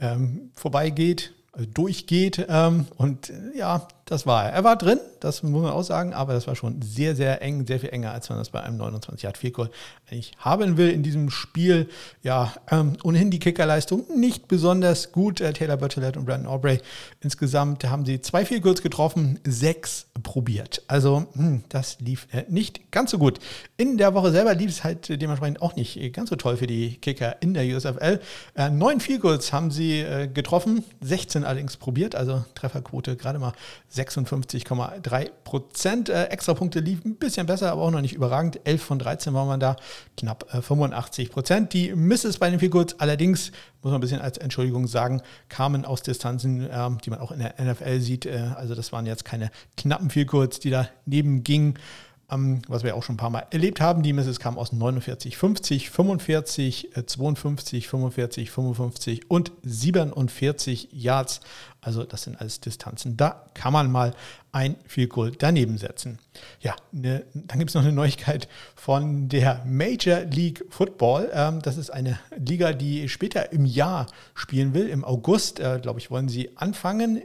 ähm, 0.00 0.50
vorbeigeht, 0.54 1.34
also 1.52 1.66
durchgeht. 1.66 2.46
Ähm, 2.48 2.86
und 2.96 3.28
äh, 3.28 3.58
ja, 3.58 3.88
das 4.08 4.26
war 4.26 4.46
er. 4.46 4.52
Er 4.52 4.64
war 4.64 4.76
drin, 4.76 4.98
das 5.20 5.42
muss 5.42 5.62
man 5.62 5.72
auch 5.72 5.82
sagen, 5.82 6.14
aber 6.14 6.32
das 6.32 6.46
war 6.46 6.56
schon 6.56 6.80
sehr, 6.80 7.14
sehr 7.14 7.42
eng, 7.42 7.66
sehr 7.66 7.78
viel 7.78 7.90
enger, 7.90 8.12
als 8.12 8.28
man 8.30 8.38
das 8.38 8.48
bei 8.48 8.62
einem 8.62 8.78
29 8.78 9.22
Yard 9.22 9.36
Field 9.36 9.52
Goal 9.52 9.70
eigentlich 10.10 10.32
haben 10.38 10.78
will 10.78 10.88
in 10.88 11.02
diesem 11.02 11.28
Spiel. 11.28 11.90
Ja, 12.22 12.54
ähm, 12.70 12.96
ohnehin 13.02 13.30
die 13.30 13.38
Kickerleistung 13.38 14.04
nicht 14.16 14.48
besonders 14.48 15.12
gut. 15.12 15.42
Äh, 15.42 15.52
Taylor 15.52 15.76
Bertolette 15.76 16.18
und 16.18 16.24
Brandon 16.24 16.50
Aubrey 16.50 16.80
insgesamt 17.20 17.84
haben 17.84 18.06
sie 18.06 18.22
zwei 18.22 18.46
Field 18.46 18.62
Goals 18.62 18.80
getroffen, 18.80 19.40
sechs 19.46 20.06
probiert. 20.22 20.82
Also 20.88 21.26
hm, 21.34 21.64
das 21.68 22.00
lief 22.00 22.28
äh, 22.32 22.44
nicht 22.48 22.90
ganz 22.90 23.10
so 23.10 23.18
gut. 23.18 23.40
In 23.76 23.98
der 23.98 24.14
Woche 24.14 24.30
selber 24.30 24.54
lief 24.54 24.70
es 24.70 24.84
halt 24.84 25.08
dementsprechend 25.20 25.60
auch 25.60 25.76
nicht 25.76 26.14
ganz 26.14 26.30
so 26.30 26.36
toll 26.36 26.56
für 26.56 26.66
die 26.66 26.96
Kicker 26.96 27.36
in 27.42 27.52
der 27.52 27.66
USFL. 27.66 28.20
Äh, 28.54 28.70
neun 28.70 29.00
Field 29.00 29.20
Goals 29.20 29.52
haben 29.52 29.70
sie 29.70 30.00
äh, 30.00 30.28
getroffen, 30.28 30.82
16 31.02 31.44
allerdings 31.44 31.76
probiert, 31.76 32.14
also 32.14 32.42
Trefferquote 32.54 33.16
gerade 33.16 33.38
mal 33.38 33.52
56,3 33.98 35.30
Prozent. 35.44 36.08
Äh, 36.08 36.24
Extrapunkte 36.26 36.80
liefen 36.80 37.12
ein 37.12 37.16
bisschen 37.16 37.46
besser, 37.46 37.72
aber 37.72 37.82
auch 37.82 37.90
noch 37.90 38.00
nicht 38.00 38.14
überragend. 38.14 38.60
11 38.64 38.82
von 38.82 38.98
13 38.98 39.34
war 39.34 39.44
man 39.44 39.60
da, 39.60 39.76
knapp 40.16 40.52
äh, 40.52 40.62
85 40.62 41.30
Prozent. 41.30 41.72
Die 41.72 41.94
Misses 41.94 42.38
bei 42.38 42.50
den 42.50 42.60
Figurts 42.60 42.98
allerdings, 43.00 43.50
muss 43.82 43.90
man 43.90 43.94
ein 43.94 44.00
bisschen 44.00 44.20
als 44.20 44.38
Entschuldigung 44.38 44.86
sagen, 44.86 45.22
kamen 45.48 45.84
aus 45.84 46.02
Distanzen, 46.02 46.68
äh, 46.68 46.90
die 47.04 47.10
man 47.10 47.20
auch 47.20 47.32
in 47.32 47.40
der 47.40 47.54
NFL 47.58 48.00
sieht. 48.00 48.26
Äh, 48.26 48.50
also 48.56 48.74
das 48.74 48.92
waren 48.92 49.06
jetzt 49.06 49.24
keine 49.24 49.50
knappen 49.76 50.10
Figurts, 50.10 50.60
die 50.60 50.70
daneben 50.70 51.44
gingen. 51.44 51.78
Ähm, 52.30 52.60
was 52.68 52.82
wir 52.82 52.94
auch 52.94 53.02
schon 53.02 53.14
ein 53.14 53.18
paar 53.18 53.30
Mal 53.30 53.46
erlebt 53.50 53.80
haben. 53.80 54.02
Die 54.02 54.12
Misses 54.12 54.38
kamen 54.38 54.58
aus 54.58 54.72
49, 54.72 55.38
50, 55.38 55.88
45, 55.88 56.90
52, 57.06 57.88
45, 57.88 58.50
55 58.50 59.30
und 59.30 59.52
47 59.62 60.88
Yards. 60.92 61.40
Also 61.80 62.04
das 62.04 62.24
sind 62.24 62.38
alles 62.38 62.60
Distanzen. 62.60 63.16
Da 63.16 63.46
kann 63.54 63.72
man 63.72 63.90
mal 63.90 64.14
ein 64.52 64.76
Field 64.86 65.10
Goal 65.10 65.32
daneben 65.38 65.78
setzen. 65.78 66.18
Ja, 66.60 66.74
ne, 66.92 67.24
dann 67.32 67.58
gibt 67.58 67.70
es 67.70 67.74
noch 67.74 67.82
eine 67.82 67.92
Neuigkeit 67.92 68.48
von 68.74 69.28
der 69.28 69.64
Major 69.64 70.20
League 70.20 70.64
Football. 70.68 71.30
Ähm, 71.32 71.62
das 71.62 71.76
ist 71.78 71.90
eine 71.90 72.18
Liga, 72.36 72.72
die 72.72 73.08
später 73.08 73.52
im 73.52 73.64
Jahr 73.64 74.06
spielen 74.34 74.74
will. 74.74 74.88
Im 74.88 75.04
August, 75.04 75.60
äh, 75.60 75.78
glaube 75.80 76.00
ich, 76.00 76.10
wollen 76.10 76.28
sie 76.28 76.56
anfangen 76.56 77.22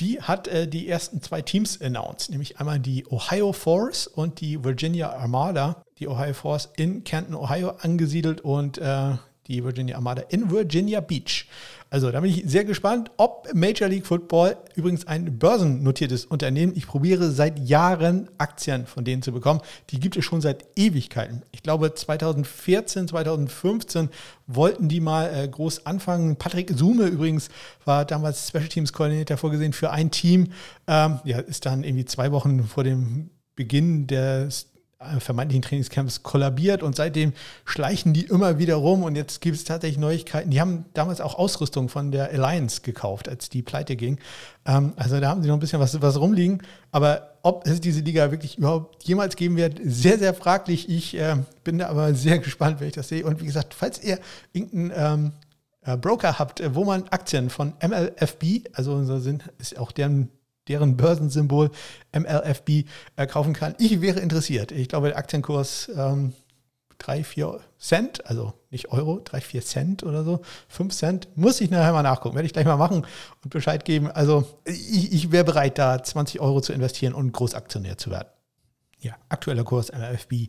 die 0.00 0.20
hat 0.20 0.48
äh, 0.48 0.66
die 0.66 0.88
ersten 0.88 1.22
zwei 1.22 1.42
Teams 1.42 1.80
announced, 1.80 2.30
nämlich 2.30 2.58
einmal 2.58 2.80
die 2.80 3.06
Ohio 3.10 3.52
Force 3.52 4.06
und 4.06 4.40
die 4.40 4.62
Virginia 4.64 5.10
Armada. 5.10 5.82
Die 6.00 6.08
Ohio 6.08 6.34
Force 6.34 6.68
in 6.76 7.04
Canton, 7.04 7.36
Ohio 7.36 7.70
angesiedelt 7.80 8.40
und 8.40 8.78
äh, 8.78 9.12
die 9.46 9.62
Virginia 9.62 9.96
Armada 9.96 10.22
in 10.28 10.50
Virginia 10.50 11.00
Beach. 11.00 11.46
Also 11.94 12.10
da 12.10 12.18
bin 12.18 12.28
ich 12.28 12.42
sehr 12.44 12.64
gespannt, 12.64 13.12
ob 13.18 13.48
Major 13.54 13.88
League 13.88 14.04
Football 14.04 14.56
übrigens 14.74 15.06
ein 15.06 15.38
börsennotiertes 15.38 16.24
Unternehmen. 16.24 16.72
Ich 16.74 16.88
probiere 16.88 17.30
seit 17.30 17.60
Jahren 17.60 18.28
Aktien 18.36 18.88
von 18.88 19.04
denen 19.04 19.22
zu 19.22 19.30
bekommen. 19.30 19.60
Die 19.90 20.00
gibt 20.00 20.16
es 20.16 20.24
schon 20.24 20.40
seit 20.40 20.66
Ewigkeiten. 20.74 21.44
Ich 21.52 21.62
glaube 21.62 21.94
2014, 21.94 23.06
2015 23.06 24.08
wollten 24.48 24.88
die 24.88 24.98
mal 24.98 25.32
äh, 25.32 25.46
groß 25.46 25.86
anfangen. 25.86 26.34
Patrick 26.34 26.72
Sume 26.74 27.04
übrigens 27.04 27.48
war 27.84 28.04
damals 28.04 28.48
Special 28.48 28.66
Teams 28.66 28.92
Koordinator 28.92 29.36
vorgesehen 29.36 29.72
für 29.72 29.92
ein 29.92 30.10
Team. 30.10 30.48
Ähm, 30.88 31.20
ja, 31.22 31.38
ist 31.38 31.64
dann 31.64 31.84
irgendwie 31.84 32.06
zwei 32.06 32.32
Wochen 32.32 32.64
vor 32.64 32.82
dem 32.82 33.30
Beginn 33.54 34.08
des 34.08 34.73
vermeintlichen 35.18 35.62
Trainingscamps 35.62 36.22
kollabiert 36.22 36.82
und 36.82 36.96
seitdem 36.96 37.32
schleichen 37.64 38.12
die 38.12 38.24
immer 38.24 38.58
wieder 38.58 38.76
rum 38.76 39.02
und 39.02 39.16
jetzt 39.16 39.40
gibt 39.40 39.56
es 39.56 39.64
tatsächlich 39.64 39.98
Neuigkeiten. 39.98 40.50
Die 40.50 40.60
haben 40.60 40.86
damals 40.94 41.20
auch 41.20 41.34
Ausrüstung 41.34 41.88
von 41.88 42.10
der 42.10 42.30
Alliance 42.30 42.80
gekauft, 42.82 43.28
als 43.28 43.48
die 43.48 43.62
pleite 43.62 43.96
ging. 43.96 44.18
Ähm, 44.66 44.92
also 44.96 45.20
da 45.20 45.28
haben 45.28 45.42
sie 45.42 45.48
noch 45.48 45.56
ein 45.56 45.60
bisschen 45.60 45.80
was, 45.80 46.00
was 46.00 46.18
rumliegen. 46.18 46.62
Aber 46.92 47.34
ob 47.42 47.66
es 47.66 47.80
diese 47.80 48.00
Liga 48.00 48.30
wirklich 48.30 48.58
überhaupt 48.58 49.04
jemals 49.04 49.36
geben 49.36 49.56
wird, 49.56 49.80
sehr, 49.84 50.18
sehr 50.18 50.34
fraglich. 50.34 50.88
Ich 50.88 51.16
äh, 51.16 51.36
bin 51.62 51.78
da 51.78 51.88
aber 51.88 52.14
sehr 52.14 52.38
gespannt, 52.40 52.80
wenn 52.80 52.88
ich 52.88 52.94
das 52.94 53.08
sehe. 53.08 53.24
Und 53.24 53.40
wie 53.40 53.46
gesagt, 53.46 53.74
falls 53.74 54.02
ihr 54.02 54.18
irgendeinen 54.52 54.92
ähm, 54.96 55.32
äh, 55.82 55.96
Broker 55.96 56.38
habt, 56.38 56.60
äh, 56.60 56.74
wo 56.74 56.84
man 56.84 57.08
Aktien 57.08 57.50
von 57.50 57.74
MLFB, 57.82 58.68
also 58.72 59.04
so 59.04 59.18
sind, 59.18 59.44
ist 59.58 59.78
auch 59.78 59.92
deren 59.92 60.30
deren 60.68 60.96
Börsensymbol 60.96 61.70
MLFB 62.12 62.84
äh, 63.16 63.26
kaufen 63.26 63.52
kann. 63.52 63.74
Ich 63.78 64.00
wäre 64.00 64.20
interessiert. 64.20 64.72
Ich 64.72 64.88
glaube, 64.88 65.08
der 65.08 65.18
Aktienkurs 65.18 65.90
ähm, 65.96 66.32
3, 66.98 67.24
4 67.24 67.60
Cent, 67.78 68.26
also 68.26 68.54
nicht 68.70 68.90
Euro, 68.90 69.20
3, 69.22 69.40
4 69.40 69.62
Cent 69.62 70.02
oder 70.04 70.24
so, 70.24 70.40
5 70.68 70.94
Cent, 70.94 71.28
muss 71.36 71.60
ich 71.60 71.70
nachher 71.70 71.92
mal 71.92 72.02
nachgucken, 72.02 72.34
werde 72.34 72.46
ich 72.46 72.52
gleich 72.52 72.66
mal 72.66 72.76
machen 72.76 73.06
und 73.42 73.50
Bescheid 73.50 73.84
geben. 73.84 74.10
Also 74.10 74.44
ich, 74.64 75.12
ich 75.12 75.32
wäre 75.32 75.44
bereit, 75.44 75.78
da 75.78 76.02
20 76.02 76.40
Euro 76.40 76.60
zu 76.60 76.72
investieren 76.72 77.14
und 77.14 77.32
Großaktionär 77.32 77.98
zu 77.98 78.10
werden. 78.10 78.28
Ja, 79.00 79.16
aktueller 79.28 79.64
Kurs 79.64 79.92
MLFB 79.92 80.48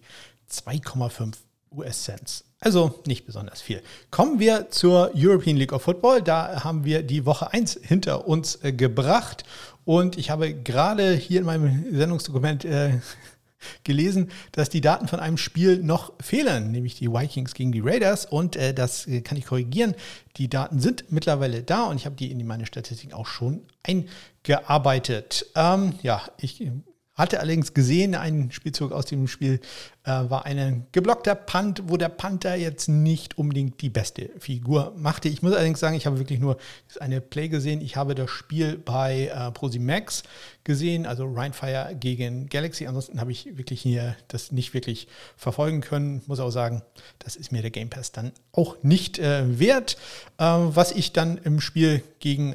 2,5 0.49 1.34
US-Cents. 1.71 2.45
Also 2.60 3.01
nicht 3.06 3.25
besonders 3.25 3.62
viel. 3.62 3.82
Kommen 4.10 4.39
wir 4.39 4.69
zur 4.71 5.12
European 5.13 5.58
League 5.58 5.73
of 5.73 5.82
Football. 5.82 6.21
Da 6.21 6.63
haben 6.63 6.86
wir 6.86 7.04
die 7.04 7.25
Woche 7.25 7.51
1 7.51 7.80
hinter 7.84 8.28
uns 8.28 8.63
äh, 8.63 8.71
gebracht. 8.71 9.43
Und 9.86 10.17
ich 10.17 10.30
habe 10.30 10.54
gerade 10.54 11.13
hier 11.13 11.39
in 11.39 11.45
meinem 11.45 11.95
Sendungsdokument 11.95 12.65
äh, 12.65 13.00
gelesen, 13.84 14.32
dass 14.52 14.69
die 14.69 14.82
Daten 14.82 15.08
von 15.08 15.19
einem 15.19 15.38
Spiel 15.38 15.82
noch 15.82 16.13
fehlen, 16.19 16.71
nämlich 16.71 16.95
die 16.95 17.12
Vikings 17.12 17.54
gegen 17.54 17.71
die 17.71 17.82
Raiders. 17.82 18.26
Und 18.26 18.56
äh, 18.56 18.74
das 18.74 19.08
äh, 19.08 19.21
kann 19.21 19.38
ich 19.38 19.45
korrigieren. 19.45 19.95
Die 20.38 20.50
Daten 20.50 20.80
sind 20.80 21.12
mittlerweile 21.12 21.63
da 21.63 21.86
und 21.86 21.98
ich 21.98 22.06
habe 22.06 22.15
die 22.15 22.32
in 22.32 22.45
meine 22.45 22.65
Statistik 22.65 23.13
auch 23.13 23.28
schon 23.28 23.62
eingearbeitet. 23.84 25.45
Ähm, 25.56 25.93
ja, 26.02 26.21
ich 26.38 26.67
hatte 27.15 27.39
allerdings 27.39 27.73
gesehen, 27.73 28.13
ein 28.13 28.51
Spielzug 28.51 28.91
aus 28.91 29.06
dem 29.06 29.28
Spiel 29.28 29.62
äh, 30.04 30.10
war 30.10 30.45
ein 30.45 30.86
geblockter 30.91 31.34
Punt, 31.34 31.84
wo 31.88 31.95
der 31.95 32.10
Panther 32.10 32.56
jetzt 32.56 32.89
nicht 32.89 33.38
unbedingt 33.38 33.82
die 33.82 33.89
beste 33.89 34.30
Figur 34.38 34.93
machte. 34.97 35.30
Ich 35.30 35.41
muss 35.41 35.54
allerdings 35.54 35.80
sagen, 35.80 35.95
ich 35.95 36.06
habe 36.06 36.19
wirklich 36.19 36.39
nur 36.39 36.58
eine 36.99 37.21
Play 37.21 37.47
gesehen. 37.47 37.80
Ich 37.80 37.95
habe 37.95 38.15
das 38.15 38.30
Spiel 38.30 38.78
bei 38.78 39.32
äh, 39.34 39.51
ProSimax 39.51 40.23
gesehen, 40.65 41.06
also 41.06 41.25
Rhinefire 41.25 41.95
gegen 41.97 42.49
Galaxy. 42.49 42.86
Ansonsten 42.86 43.21
habe 43.21 43.32
ich 43.32 43.58
wirklich 43.58 43.82
hier 43.82 44.17
das 44.28 44.51
nicht 44.51 44.73
wirklich 44.73 45.08
verfolgen 45.38 45.80
können. 45.80 46.21
Muss 46.28 46.41
auch 46.41 46.51
sagen, 46.51 46.82
das 47.19 47.38
ist 47.38 47.54
mir 47.54 47.62
der 47.62 47.71
Game 47.71 47.89
Pass 47.89 48.12
dann 48.12 48.34
auch 48.51 48.75
nicht 48.84 49.19
äh, 49.19 49.58
wert. 49.58 49.95
Äh, 50.38 50.43
was 50.43 50.91
ich 50.91 51.13
dann 51.13 51.38
im 51.38 51.62
Spiel 51.62 52.04
gegen 52.19 52.54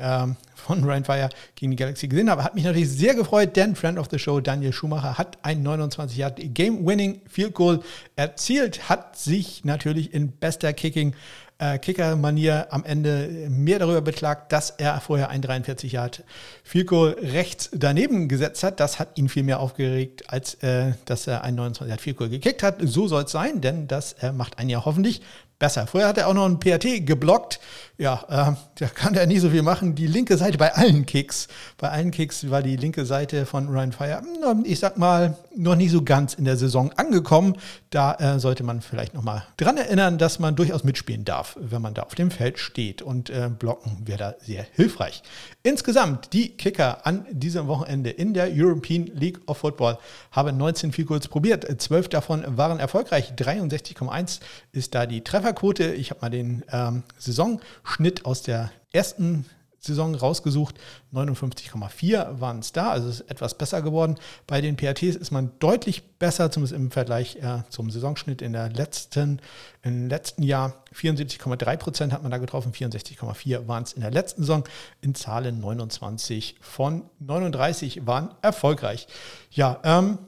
von 0.71 0.85
Rhinefire 0.85 1.31
gegen 1.57 1.73
die 1.73 1.77
Galaxy 1.77 2.07
gesehen 2.07 2.31
habe, 2.31 2.45
hat 2.45 2.55
mich 2.55 2.63
natürlich 2.63 2.89
sehr 2.89 3.17
gefreut, 3.17 3.57
denn 3.57 3.75
Friend 3.75 3.99
of 3.99 4.07
the 4.09 4.21
Show 4.21 4.41
Daniel 4.41 4.73
Schumacher 4.73 5.19
hat 5.19 5.39
ein 5.43 5.65
29 5.65 6.17
Yard 6.17 6.39
Game-Winning 6.41 7.23
Field 7.29 7.55
Goal 7.55 7.81
erzielt, 8.15 8.89
hat 8.89 9.19
sich 9.19 9.65
natürlich 9.65 10.15
in 10.15 10.31
bester 10.31 10.73
Kicking 10.73 11.15
äh, 11.59 11.79
Kicker-Manier 11.79 12.69
am 12.71 12.85
Ende 12.85 13.49
mehr 13.51 13.81
darüber 13.81 14.01
beklagt, 14.01 14.53
dass 14.53 14.71
er 14.71 15.01
vorher 15.01 15.29
ein 15.29 15.43
43 15.43 15.91
Yard 15.91 16.23
Field 16.63 16.87
Goal 16.87 17.17
rechts 17.21 17.71
daneben 17.73 18.29
gesetzt 18.29 18.63
hat. 18.63 18.79
Das 18.79 19.01
hat 19.01 19.19
ihn 19.19 19.29
viel 19.29 19.43
mehr 19.43 19.59
aufgeregt, 19.59 20.31
als 20.31 20.55
äh, 20.63 20.93
dass 21.05 21.27
er 21.27 21.43
ein 21.43 21.57
29 21.57 21.91
Yard 21.91 22.01
Field 22.01 22.17
Goal 22.17 22.31
gekickt 22.31 22.63
hat. 22.63 22.77
So 22.81 23.09
soll 23.09 23.25
es 23.25 23.33
sein, 23.33 23.61
denn 23.61 23.89
das 23.89 24.13
äh, 24.15 24.31
macht 24.33 24.59
einen 24.61 24.71
ja 24.71 24.85
hoffentlich 24.85 25.21
besser. 25.61 25.87
Vorher 25.87 26.09
hat 26.09 26.19
er 26.19 26.27
auch 26.27 26.35
noch 26.35 26.47
einen 26.47 26.59
PAT 26.59 27.07
geblockt. 27.07 27.61
Ja, 27.99 28.25
äh, 28.31 28.57
da 28.77 28.87
kann 28.87 29.15
er 29.15 29.27
nicht 29.27 29.43
so 29.43 29.51
viel 29.51 29.61
machen. 29.61 29.95
Die 29.95 30.07
linke 30.07 30.39
Seite 30.39 30.57
bei 30.57 30.75
allen 30.75 31.05
Kicks, 31.05 31.49
bei 31.77 31.91
allen 31.91 32.11
Kicks 32.11 32.49
war 32.49 32.63
die 32.63 32.77
linke 32.77 33.05
Seite 33.05 33.45
von 33.45 33.69
Ryan 33.69 33.93
Fire, 33.93 34.23
ich 34.65 34.81
sag 34.81 34.97
mal, 34.97 35.37
noch 35.55 35.77
nicht 35.77 35.91
so 35.91 36.03
ganz 36.03 36.33
in 36.33 36.47
der 36.47 36.57
Saison 36.57 36.93
angekommen. 36.97 37.57
Da 37.91 38.15
äh, 38.15 38.41
sollte 38.41 38.65
man 38.65 38.81
vielleicht 38.81 39.13
noch 39.13 39.23
mal 39.23 39.45
dran 39.59 39.77
erinnern, 39.77 40.17
dass 40.17 40.39
man 40.39 40.57
durchaus 40.57 40.83
mitspielen 40.83 41.27
darf, 41.27 41.59
wenn 41.61 41.83
man 41.83 41.93
da 41.93 42.05
auf 42.05 42.15
dem 42.15 42.31
Feld 42.31 42.59
steht. 42.59 43.03
Und 43.03 43.29
äh, 43.29 43.51
blocken 43.51 43.99
wäre 44.07 44.19
da 44.19 44.35
sehr 44.41 44.65
hilfreich. 44.73 45.23
Insgesamt 45.63 46.33
die 46.33 46.57
Kicker 46.57 47.07
an 47.07 47.27
diesem 47.31 47.67
Wochenende 47.67 48.09
in 48.09 48.33
der 48.33 48.49
European 48.51 49.11
League 49.15 49.41
of 49.47 49.59
Football 49.59 49.99
haben 50.31 50.57
19 50.57 50.93
Field 50.93 51.29
probiert. 51.29 51.67
12 51.81 52.09
davon 52.09 52.45
waren 52.57 52.81
erfolgreich. 52.81 53.33
63,1 53.37 54.41
ist 54.73 54.95
da 54.95 55.05
die 55.05 55.23
Treffer 55.23 55.50
Trefferquote. 55.51 55.95
Ich 55.95 56.11
habe 56.11 56.21
mal 56.23 56.31
den 56.31 56.65
ähm, 56.73 57.03
Saisonschnitt 57.19 58.25
aus 58.25 58.43
der 58.43 58.71
ersten 58.93 59.47
Saison 59.81 60.15
rausgesucht. 60.15 60.77
59,4 61.15 62.39
waren 62.39 62.59
es 62.59 62.73
da, 62.73 62.91
also 62.91 63.09
ist 63.09 63.23
etwas 63.23 63.57
besser 63.57 63.81
geworden. 63.81 64.17
Bei 64.47 64.61
den 64.61 64.77
PATs 64.77 65.17
ist 65.17 65.31
man 65.31 65.53
deutlich 65.59 66.03
besser, 66.19 66.51
zumindest 66.51 66.77
im 66.79 66.91
Vergleich 66.91 67.37
äh, 67.37 67.63
zum 67.71 67.91
Saisonschnitt 67.91 68.43
in 68.43 68.53
der 68.53 68.69
letzten, 68.69 69.41
im 69.83 70.09
letzten 70.09 70.43
Jahr. 70.43 70.85
74,3 70.95 71.77
Prozent 71.79 72.13
hat 72.13 72.23
man 72.23 72.31
da 72.31 72.39
getroffen, 72.39 72.73
64,4 72.73 73.67
waren 73.67 73.85
es 73.85 73.95
in 73.95 74.03
der 74.03 74.11
letzten 74.11 74.43
Saison. 74.43 74.65
In 75.01 75.15
Zahlen 75.15 75.61
29 75.61 76.57
von 76.61 77.09
39 77.21 78.07
waren 78.07 78.35
erfolgreich. 78.43 79.07
Ja, 79.51 79.81
ähm, 79.83 80.19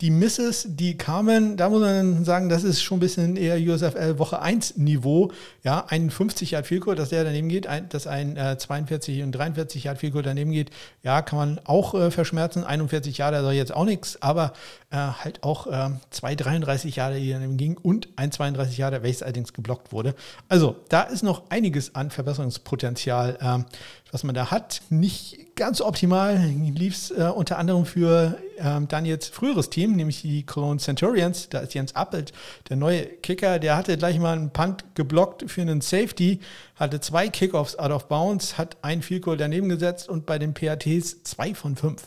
die 0.00 0.10
Misses, 0.10 0.66
die 0.68 0.98
kamen, 0.98 1.56
da 1.56 1.68
muss 1.68 1.80
man 1.80 2.24
sagen, 2.24 2.48
das 2.48 2.64
ist 2.64 2.82
schon 2.82 2.96
ein 2.96 3.00
bisschen 3.00 3.36
eher 3.36 3.56
USFL 3.56 4.18
Woche 4.18 4.42
1 4.42 4.76
Niveau. 4.76 5.30
Ja, 5.62 5.86
ein 5.88 6.10
50 6.10 6.50
Yard 6.50 6.66
Field 6.66 6.84
dass 6.98 7.10
der 7.10 7.22
daneben 7.22 7.48
geht, 7.48 7.68
ein, 7.68 7.88
dass 7.88 8.08
ein 8.08 8.36
äh, 8.36 8.58
42 8.58 9.22
und 9.22 9.30
43 9.32 9.84
Yard 9.84 9.98
Field 9.98 10.14
daneben 10.24 10.50
geht, 10.50 10.70
ja, 11.04 11.22
kann 11.22 11.38
man 11.38 11.60
auch 11.64 11.94
äh, 11.94 12.10
verschmerzen. 12.10 12.64
41 12.64 13.18
Jahre, 13.18 13.40
da 13.42 13.52
jetzt 13.52 13.72
auch 13.72 13.84
nichts, 13.84 14.20
aber 14.20 14.52
äh, 14.94 15.24
halt 15.24 15.42
auch 15.42 15.66
äh, 15.66 15.90
zwei 16.10 16.36
33 16.36 16.94
Jahre, 16.94 17.18
die 17.18 17.30
daneben 17.30 17.56
gingen 17.56 17.76
und 17.76 18.08
ein 18.14 18.30
32 18.30 18.78
Jahre, 18.78 19.02
welches 19.02 19.24
allerdings 19.24 19.52
geblockt 19.52 19.92
wurde. 19.92 20.14
Also 20.48 20.76
da 20.88 21.02
ist 21.02 21.24
noch 21.24 21.50
einiges 21.50 21.96
an 21.96 22.12
Verbesserungspotenzial, 22.12 23.36
äh, 23.40 23.64
was 24.12 24.22
man 24.22 24.36
da 24.36 24.52
hat. 24.52 24.82
Nicht 24.90 25.56
ganz 25.56 25.80
optimal 25.80 26.36
lief 26.36 26.94
es 26.94 27.10
äh, 27.10 27.24
unter 27.34 27.58
anderem 27.58 27.86
für 27.86 28.38
ähm, 28.56 28.86
jetzt 29.04 29.34
früheres 29.34 29.68
Team, 29.68 29.96
nämlich 29.96 30.22
die 30.22 30.46
Cologne 30.46 30.78
Centurions. 30.78 31.48
Da 31.48 31.58
ist 31.58 31.74
Jens 31.74 31.96
Appelt, 31.96 32.32
der 32.68 32.76
neue 32.76 33.04
Kicker, 33.04 33.58
der 33.58 33.76
hatte 33.76 33.96
gleich 33.96 34.20
mal 34.20 34.36
einen 34.36 34.50
Punt 34.50 34.84
geblockt 34.94 35.50
für 35.50 35.62
einen 35.62 35.80
Safety, 35.80 36.38
hatte 36.76 37.00
zwei 37.00 37.28
Kickoffs 37.28 37.76
out 37.76 37.90
of 37.90 38.06
bounds, 38.06 38.58
hat 38.58 38.76
ein 38.82 39.02
Field 39.02 39.22
Goal 39.22 39.36
daneben 39.36 39.68
gesetzt 39.68 40.08
und 40.08 40.24
bei 40.24 40.38
den 40.38 40.54
PATs 40.54 41.24
zwei 41.24 41.52
von 41.52 41.74
fünf. 41.74 42.06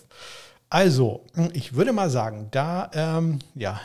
Also, 0.69 1.25
ich 1.53 1.75
würde 1.75 1.93
mal 1.93 2.09
sagen, 2.09 2.47
da 2.51 2.91
ähm, 2.93 3.39
ja, 3.55 3.79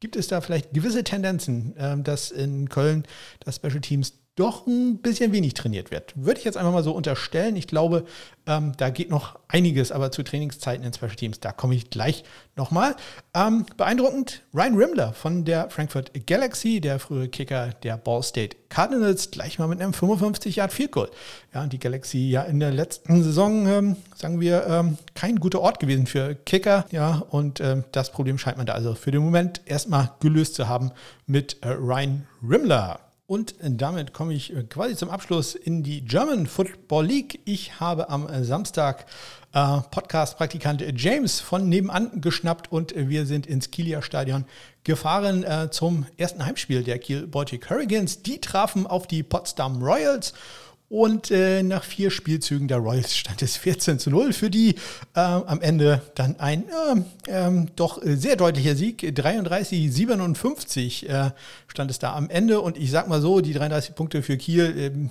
gibt 0.00 0.16
es 0.16 0.28
da 0.28 0.40
vielleicht 0.40 0.72
gewisse 0.72 1.04
Tendenzen, 1.04 1.74
ähm, 1.78 2.04
dass 2.04 2.30
in 2.30 2.68
Köln 2.68 3.04
das 3.40 3.56
Special 3.56 3.80
Teams 3.80 4.14
doch 4.36 4.66
ein 4.66 4.98
bisschen 4.98 5.32
wenig 5.32 5.54
trainiert 5.54 5.92
wird. 5.92 6.12
Würde 6.16 6.38
ich 6.38 6.44
jetzt 6.44 6.56
einfach 6.56 6.72
mal 6.72 6.82
so 6.82 6.92
unterstellen. 6.92 7.54
Ich 7.54 7.68
glaube, 7.68 8.04
ähm, 8.46 8.72
da 8.76 8.90
geht 8.90 9.08
noch 9.08 9.38
einiges, 9.46 9.92
aber 9.92 10.10
zu 10.10 10.24
Trainingszeiten 10.24 10.84
in 10.84 10.92
Special 10.92 11.14
Teams, 11.14 11.38
da 11.38 11.52
komme 11.52 11.76
ich 11.76 11.88
gleich 11.88 12.24
nochmal. 12.56 12.96
Ähm, 13.32 13.64
beeindruckend, 13.76 14.42
Ryan 14.52 14.76
Rimmler 14.76 15.12
von 15.12 15.44
der 15.44 15.70
Frankfurt 15.70 16.10
Galaxy, 16.26 16.80
der 16.80 16.98
frühere 16.98 17.28
Kicker 17.28 17.70
der 17.84 17.96
Ball 17.96 18.24
State 18.24 18.56
Cardinals, 18.70 19.30
gleich 19.30 19.60
mal 19.60 19.68
mit 19.68 19.80
einem 19.80 19.92
55 19.92 20.56
Yard 20.56 20.72
Field 20.72 20.90
Goal. 20.90 21.10
Ja, 21.54 21.66
die 21.66 21.78
Galaxy 21.78 22.28
ja 22.28 22.42
in 22.42 22.58
der 22.58 22.72
letzten 22.72 23.22
Saison, 23.22 23.68
ähm, 23.68 23.96
sagen 24.16 24.40
wir, 24.40 24.66
ähm, 24.66 24.98
kein 25.14 25.36
guter 25.36 25.60
Ort 25.60 25.78
gewesen 25.78 26.06
für 26.06 26.34
Kicker. 26.34 26.86
Ja, 26.90 27.22
und 27.30 27.60
ähm, 27.60 27.84
das 27.92 28.10
Problem 28.10 28.38
scheint 28.38 28.56
man 28.56 28.66
da 28.66 28.72
also 28.72 28.96
für 28.96 29.12
den 29.12 29.22
Moment 29.22 29.60
erstmal 29.64 30.10
gelöst 30.18 30.56
zu 30.56 30.68
haben 30.68 30.90
mit 31.26 31.58
äh, 31.62 31.68
Ryan 31.68 32.26
Rimmler. 32.42 32.98
Und 33.26 33.54
damit 33.62 34.12
komme 34.12 34.34
ich 34.34 34.54
äh, 34.54 34.64
quasi 34.64 34.96
zum 34.96 35.08
Abschluss 35.08 35.54
in 35.54 35.82
die 35.82 36.04
German 36.04 36.46
Football 36.46 37.06
League. 37.06 37.40
Ich 37.46 37.80
habe 37.80 38.10
am 38.10 38.28
äh, 38.28 38.44
Samstag 38.44 39.06
äh, 39.54 39.78
Podcast-Praktikant 39.90 40.84
James 41.00 41.40
von 41.40 41.66
nebenan 41.66 42.20
geschnappt 42.20 42.70
und 42.70 42.94
wir 42.94 43.24
sind 43.24 43.46
ins 43.46 43.70
Kieler 43.70 44.02
Stadion 44.02 44.44
gefahren 44.82 45.42
äh, 45.42 45.70
zum 45.70 46.04
ersten 46.18 46.44
Heimspiel 46.44 46.84
der 46.84 46.98
Kiel 46.98 47.26
Baltic 47.26 47.70
Hurricanes. 47.70 48.22
Die 48.22 48.42
trafen 48.42 48.86
auf 48.86 49.06
die 49.06 49.22
Potsdam 49.22 49.82
Royals 49.82 50.34
und 50.88 51.30
äh, 51.30 51.62
nach 51.62 51.82
vier 51.82 52.10
Spielzügen 52.10 52.68
der 52.68 52.78
Royals 52.78 53.16
stand 53.16 53.42
es 53.42 53.56
14 53.56 53.98
zu 53.98 54.10
0 54.10 54.32
für 54.32 54.50
die. 54.50 54.76
Äh, 55.14 55.20
am 55.20 55.60
Ende 55.60 56.02
dann 56.14 56.38
ein 56.38 56.64
äh, 56.64 57.02
ähm, 57.26 57.68
doch 57.74 58.00
sehr 58.04 58.36
deutlicher 58.36 58.76
Sieg. 58.76 59.02
33-57 59.02 61.08
äh, 61.08 61.30
stand 61.66 61.90
es 61.90 61.98
da 61.98 62.14
am 62.14 62.28
Ende. 62.28 62.60
Und 62.60 62.76
ich 62.76 62.90
sag 62.90 63.08
mal 63.08 63.20
so, 63.20 63.40
die 63.40 63.54
33 63.54 63.94
Punkte 63.94 64.22
für 64.22 64.36
Kiel, 64.36 64.74
ähm, 64.76 65.10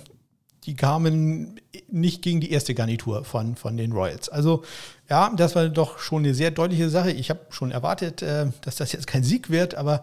die 0.64 0.74
kamen 0.74 1.60
nicht 1.90 2.22
gegen 2.22 2.40
die 2.40 2.50
erste 2.50 2.74
Garnitur 2.74 3.24
von, 3.24 3.56
von 3.56 3.76
den 3.76 3.92
Royals. 3.92 4.28
Also 4.28 4.62
ja, 5.10 5.30
das 5.36 5.54
war 5.54 5.68
doch 5.68 5.98
schon 5.98 6.24
eine 6.24 6.34
sehr 6.34 6.50
deutliche 6.50 6.88
Sache. 6.88 7.10
Ich 7.10 7.28
habe 7.28 7.40
schon 7.50 7.70
erwartet, 7.70 8.22
äh, 8.22 8.46
dass 8.62 8.76
das 8.76 8.92
jetzt 8.92 9.06
kein 9.06 9.24
Sieg 9.24 9.50
wird, 9.50 9.74
aber 9.74 10.02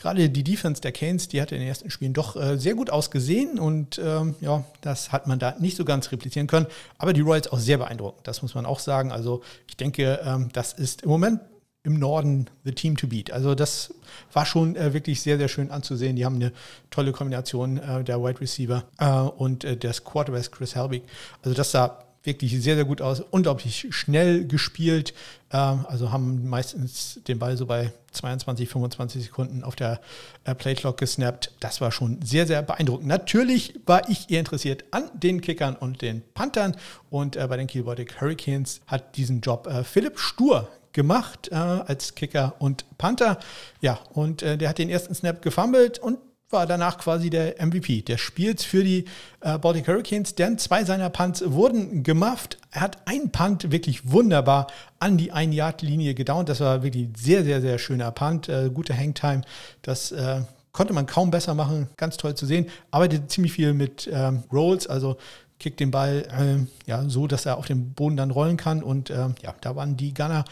gerade 0.00 0.28
die 0.30 0.44
Defense 0.44 0.80
der 0.80 0.92
Canes, 0.92 1.28
die 1.28 1.40
hat 1.40 1.52
in 1.52 1.58
den 1.58 1.68
ersten 1.68 1.90
Spielen 1.90 2.12
doch 2.12 2.36
äh, 2.36 2.58
sehr 2.58 2.74
gut 2.74 2.90
ausgesehen 2.90 3.58
und 3.58 4.00
ähm, 4.02 4.34
ja, 4.40 4.64
das 4.80 5.12
hat 5.12 5.26
man 5.26 5.38
da 5.38 5.54
nicht 5.58 5.76
so 5.76 5.84
ganz 5.84 6.10
replizieren 6.10 6.46
können. 6.46 6.66
Aber 6.98 7.12
die 7.12 7.20
Royals 7.20 7.48
auch 7.52 7.58
sehr 7.58 7.78
beeindruckend, 7.78 8.26
das 8.26 8.42
muss 8.42 8.54
man 8.54 8.66
auch 8.66 8.78
sagen. 8.80 9.12
Also 9.12 9.42
ich 9.68 9.76
denke, 9.76 10.20
ähm, 10.24 10.48
das 10.52 10.72
ist 10.72 11.02
im 11.02 11.10
Moment 11.10 11.40
im 11.82 11.98
Norden 11.98 12.50
the 12.64 12.72
team 12.72 12.96
to 12.96 13.06
beat. 13.06 13.30
Also 13.30 13.54
das 13.54 13.94
war 14.32 14.44
schon 14.44 14.76
äh, 14.76 14.92
wirklich 14.92 15.22
sehr, 15.22 15.38
sehr 15.38 15.48
schön 15.48 15.70
anzusehen. 15.70 16.16
Die 16.16 16.24
haben 16.24 16.36
eine 16.36 16.52
tolle 16.90 17.12
Kombination 17.12 17.78
äh, 17.78 18.04
der 18.04 18.22
Wide 18.22 18.40
Receiver 18.40 18.84
äh, 18.98 19.10
und 19.10 19.64
äh, 19.64 19.76
des 19.76 20.04
Quarterbacks 20.04 20.50
Chris 20.50 20.74
Helbig. 20.74 21.02
Also 21.42 21.54
das 21.54 21.70
sah 21.70 22.04
wirklich 22.22 22.60
sehr, 22.62 22.74
sehr 22.74 22.84
gut 22.84 23.00
aus, 23.00 23.20
unglaublich 23.20 23.86
schnell 23.90 24.46
gespielt. 24.46 25.14
Ähm, 25.52 25.86
also 25.88 26.12
haben 26.12 26.48
meistens 26.48 27.20
den 27.26 27.38
Ball 27.38 27.56
so 27.56 27.66
bei 27.66 27.92
22, 28.12 28.68
25 28.68 29.24
Sekunden 29.24 29.64
auf 29.64 29.76
der 29.76 30.00
äh, 30.44 30.54
Playclock 30.54 30.98
gesnappt. 30.98 31.52
Das 31.60 31.80
war 31.80 31.92
schon 31.92 32.20
sehr, 32.22 32.46
sehr 32.46 32.62
beeindruckend. 32.62 33.06
Natürlich 33.06 33.80
war 33.86 34.08
ich 34.08 34.30
eher 34.30 34.40
interessiert 34.40 34.84
an 34.90 35.10
den 35.14 35.40
Kickern 35.40 35.76
und 35.76 36.02
den 36.02 36.22
Panthern 36.34 36.76
und 37.08 37.36
äh, 37.36 37.46
bei 37.46 37.56
den 37.56 37.66
Kiel 37.66 37.84
Baltic 37.84 38.20
Hurricanes 38.20 38.80
hat 38.86 39.16
diesen 39.16 39.40
Job 39.40 39.66
äh, 39.66 39.84
Philipp 39.84 40.18
Stur 40.18 40.68
gemacht 40.92 41.48
äh, 41.52 41.54
als 41.54 42.14
Kicker 42.14 42.56
und 42.58 42.84
Panther. 42.98 43.38
Ja, 43.80 43.98
und 44.12 44.42
äh, 44.42 44.58
der 44.58 44.68
hat 44.68 44.78
den 44.78 44.90
ersten 44.90 45.14
Snap 45.14 45.40
gefummelt 45.40 45.98
und 45.98 46.18
war 46.52 46.66
danach 46.66 46.98
quasi 46.98 47.30
der 47.30 47.64
MVP 47.64 48.02
des 48.02 48.20
Spiels 48.20 48.64
für 48.64 48.82
die 48.82 49.04
äh, 49.40 49.58
Baltic 49.58 49.86
Hurricanes, 49.88 50.34
denn 50.34 50.58
zwei 50.58 50.84
seiner 50.84 51.10
Punts 51.10 51.42
wurden 51.46 52.02
gemufft. 52.02 52.58
Er 52.70 52.82
hat 52.82 52.98
einen 53.06 53.30
Punt 53.30 53.70
wirklich 53.70 54.10
wunderbar 54.10 54.66
an 54.98 55.16
die 55.16 55.32
Ein-Yard-Linie 55.32 56.14
gedownt. 56.14 56.48
Das 56.48 56.60
war 56.60 56.82
wirklich 56.82 57.08
sehr, 57.16 57.44
sehr, 57.44 57.60
sehr 57.60 57.78
schöner 57.78 58.10
Punt, 58.10 58.48
äh, 58.48 58.70
gute 58.72 58.96
Hangtime. 58.96 59.42
Das 59.82 60.12
äh, 60.12 60.42
konnte 60.72 60.92
man 60.92 61.06
kaum 61.06 61.30
besser 61.30 61.54
machen, 61.54 61.88
ganz 61.96 62.16
toll 62.16 62.34
zu 62.34 62.46
sehen. 62.46 62.66
Arbeitet 62.90 63.30
ziemlich 63.30 63.52
viel 63.52 63.72
mit 63.72 64.08
ähm, 64.12 64.42
Rolls, 64.52 64.86
also 64.86 65.16
kickt 65.58 65.78
den 65.78 65.90
Ball 65.90 66.26
äh, 66.30 66.88
ja, 66.88 67.04
so, 67.08 67.26
dass 67.26 67.46
er 67.46 67.58
auf 67.58 67.66
dem 67.66 67.92
Boden 67.92 68.16
dann 68.16 68.30
rollen 68.30 68.56
kann. 68.56 68.82
Und 68.82 69.10
äh, 69.10 69.28
ja, 69.42 69.54
da 69.60 69.76
waren 69.76 69.96
die 69.96 70.14
Gunner 70.14 70.44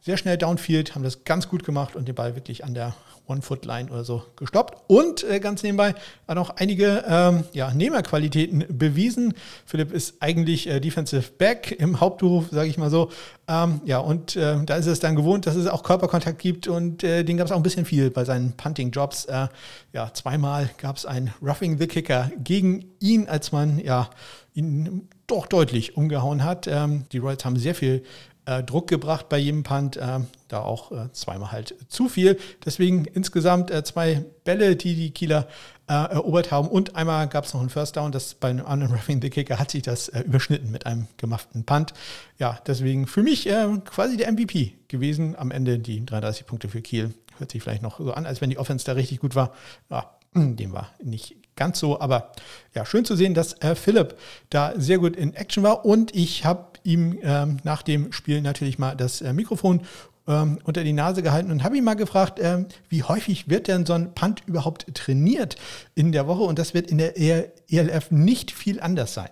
sehr 0.00 0.16
schnell 0.16 0.38
downfield, 0.38 0.94
haben 0.94 1.02
das 1.02 1.24
ganz 1.24 1.48
gut 1.48 1.64
gemacht 1.64 1.96
und 1.96 2.06
den 2.06 2.14
Ball 2.14 2.34
wirklich 2.36 2.64
an 2.64 2.74
der 2.74 2.94
One-Foot-Line 3.26 3.90
oder 3.90 4.04
so 4.04 4.22
gestoppt. 4.36 4.82
Und 4.86 5.24
äh, 5.24 5.40
ganz 5.40 5.62
nebenbei 5.62 5.94
hat 6.28 6.38
auch 6.38 6.50
einige 6.50 7.04
ähm, 7.06 7.44
ja, 7.52 7.72
Nehmerqualitäten 7.72 8.64
bewiesen. 8.68 9.34
Philipp 9.64 9.92
ist 9.92 10.16
eigentlich 10.20 10.68
äh, 10.68 10.80
Defensive 10.80 11.32
Back 11.38 11.72
im 11.72 12.00
Hauptberuf, 12.00 12.46
sage 12.50 12.68
ich 12.68 12.78
mal 12.78 12.90
so. 12.90 13.10
Ähm, 13.48 13.80
ja, 13.84 13.98
und 13.98 14.36
äh, 14.36 14.64
da 14.64 14.76
ist 14.76 14.86
es 14.86 15.00
dann 15.00 15.16
gewohnt, 15.16 15.46
dass 15.46 15.56
es 15.56 15.66
auch 15.66 15.82
Körperkontakt 15.82 16.38
gibt 16.38 16.68
und 16.68 17.02
äh, 17.04 17.24
den 17.24 17.36
gab 17.36 17.46
es 17.46 17.52
auch 17.52 17.56
ein 17.56 17.62
bisschen 17.62 17.84
viel 17.84 18.10
bei 18.10 18.24
seinen 18.24 18.52
Punting-Jobs. 18.52 19.26
Äh, 19.26 19.48
ja, 19.92 20.12
zweimal 20.12 20.70
gab 20.78 20.96
es 20.96 21.06
ein 21.06 21.32
Roughing 21.42 21.78
the 21.78 21.86
Kicker 21.86 22.30
gegen 22.42 22.86
ihn, 23.00 23.28
als 23.28 23.52
man 23.52 23.78
ja 23.78 24.10
ihn 24.54 25.08
doch 25.26 25.46
deutlich 25.46 25.96
umgehauen 25.96 26.44
hat. 26.44 26.66
Ähm, 26.66 27.04
die 27.12 27.18
Royals 27.18 27.44
haben 27.44 27.56
sehr 27.56 27.74
viel 27.74 28.02
äh, 28.46 28.62
Druck 28.62 28.88
gebracht 28.88 29.28
bei 29.28 29.38
jedem 29.38 29.62
Punt. 29.62 29.96
Äh, 29.96 30.20
da 30.48 30.60
auch 30.60 30.92
äh, 30.92 31.12
zweimal 31.12 31.52
halt 31.52 31.74
zu 31.88 32.08
viel. 32.08 32.38
Deswegen 32.64 33.04
insgesamt 33.04 33.70
äh, 33.70 33.82
zwei 33.84 34.24
Bälle, 34.44 34.76
die 34.76 34.94
die 34.94 35.10
Kieler 35.10 35.48
äh, 35.88 35.92
erobert 35.92 36.52
haben. 36.52 36.68
Und 36.68 36.96
einmal 36.96 37.28
gab 37.28 37.44
es 37.44 37.54
noch 37.54 37.60
einen 37.60 37.70
First 37.70 37.96
Down. 37.96 38.12
Das 38.12 38.34
bei 38.34 38.48
einem 38.48 38.66
anderen 38.66 38.94
Roughing 38.96 39.20
the 39.20 39.30
Kicker 39.30 39.58
hat 39.58 39.70
sich 39.70 39.82
das 39.82 40.08
äh, 40.08 40.20
überschnitten 40.20 40.70
mit 40.70 40.86
einem 40.86 41.08
gemachten 41.16 41.64
Punt. 41.64 41.92
Ja, 42.38 42.58
deswegen 42.66 43.06
für 43.06 43.22
mich 43.22 43.48
quasi 43.84 44.16
der 44.16 44.30
MVP 44.32 44.74
gewesen. 44.88 45.36
Am 45.36 45.50
Ende 45.50 45.78
die 45.78 46.04
33 46.04 46.46
Punkte 46.46 46.68
für 46.68 46.80
Kiel. 46.80 47.12
Hört 47.38 47.50
sich 47.50 47.62
vielleicht 47.62 47.82
noch 47.82 47.98
so 47.98 48.12
an, 48.12 48.24
als 48.24 48.40
wenn 48.40 48.50
die 48.50 48.58
Offense 48.58 48.86
da 48.86 48.92
richtig 48.92 49.20
gut 49.20 49.34
war. 49.34 49.52
Ja, 49.90 50.16
dem 50.34 50.72
war 50.72 50.90
nicht 51.02 51.36
ganz 51.56 51.78
so, 51.78 52.00
aber 52.00 52.32
ja, 52.74 52.84
schön 52.84 53.04
zu 53.04 53.16
sehen, 53.16 53.34
dass 53.34 53.60
äh, 53.62 53.74
Philipp 53.74 54.16
da 54.50 54.72
sehr 54.76 54.98
gut 54.98 55.16
in 55.16 55.34
Action 55.34 55.62
war 55.62 55.84
und 55.84 56.14
ich 56.14 56.44
habe 56.44 56.66
ihm 56.84 57.18
ähm, 57.22 57.58
nach 57.64 57.82
dem 57.82 58.12
Spiel 58.12 58.40
natürlich 58.42 58.78
mal 58.78 58.94
das 58.94 59.20
äh, 59.20 59.32
Mikrofon 59.32 59.82
ähm, 60.28 60.58
unter 60.64 60.84
die 60.84 60.92
Nase 60.92 61.22
gehalten 61.22 61.50
und 61.50 61.64
habe 61.64 61.76
ihn 61.76 61.84
mal 61.84 61.94
gefragt, 61.94 62.38
ähm, 62.40 62.66
wie 62.88 63.02
häufig 63.02 63.48
wird 63.48 63.68
denn 63.68 63.86
so 63.86 63.94
ein 63.94 64.14
Punt 64.14 64.42
überhaupt 64.46 64.94
trainiert 64.94 65.56
in 65.94 66.12
der 66.12 66.26
Woche 66.26 66.42
und 66.42 66.58
das 66.58 66.74
wird 66.74 66.90
in 66.90 66.98
der 66.98 67.16
ELF 67.16 68.10
nicht 68.10 68.50
viel 68.50 68.80
anders 68.80 69.14
sein. 69.14 69.30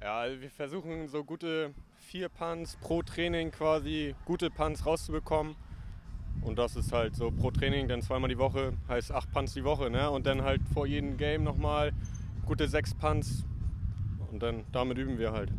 Ja, 0.00 0.20
also 0.20 0.40
wir 0.40 0.50
versuchen 0.50 1.08
so 1.08 1.24
gute 1.24 1.74
vier 1.98 2.28
Punts 2.28 2.76
pro 2.80 3.02
Training 3.02 3.50
quasi, 3.50 4.14
gute 4.24 4.50
Punts 4.50 4.86
rauszubekommen. 4.86 5.56
Und 6.42 6.58
das 6.58 6.76
ist 6.76 6.92
halt 6.92 7.16
so 7.16 7.30
pro 7.30 7.50
Training, 7.50 7.88
dann 7.88 8.02
zweimal 8.02 8.28
die 8.28 8.38
Woche, 8.38 8.72
heißt 8.88 9.12
acht 9.12 9.30
Punts 9.32 9.54
die 9.54 9.64
Woche. 9.64 9.90
Ne? 9.90 10.10
Und 10.10 10.26
dann 10.26 10.42
halt 10.42 10.60
vor 10.72 10.86
jedem 10.86 11.16
Game 11.16 11.44
nochmal 11.44 11.92
gute 12.46 12.68
sechs 12.68 12.94
Punts. 12.94 13.44
Und 14.30 14.42
dann 14.42 14.64
damit 14.72 14.98
üben 14.98 15.18
wir 15.18 15.32
halt. 15.32 15.50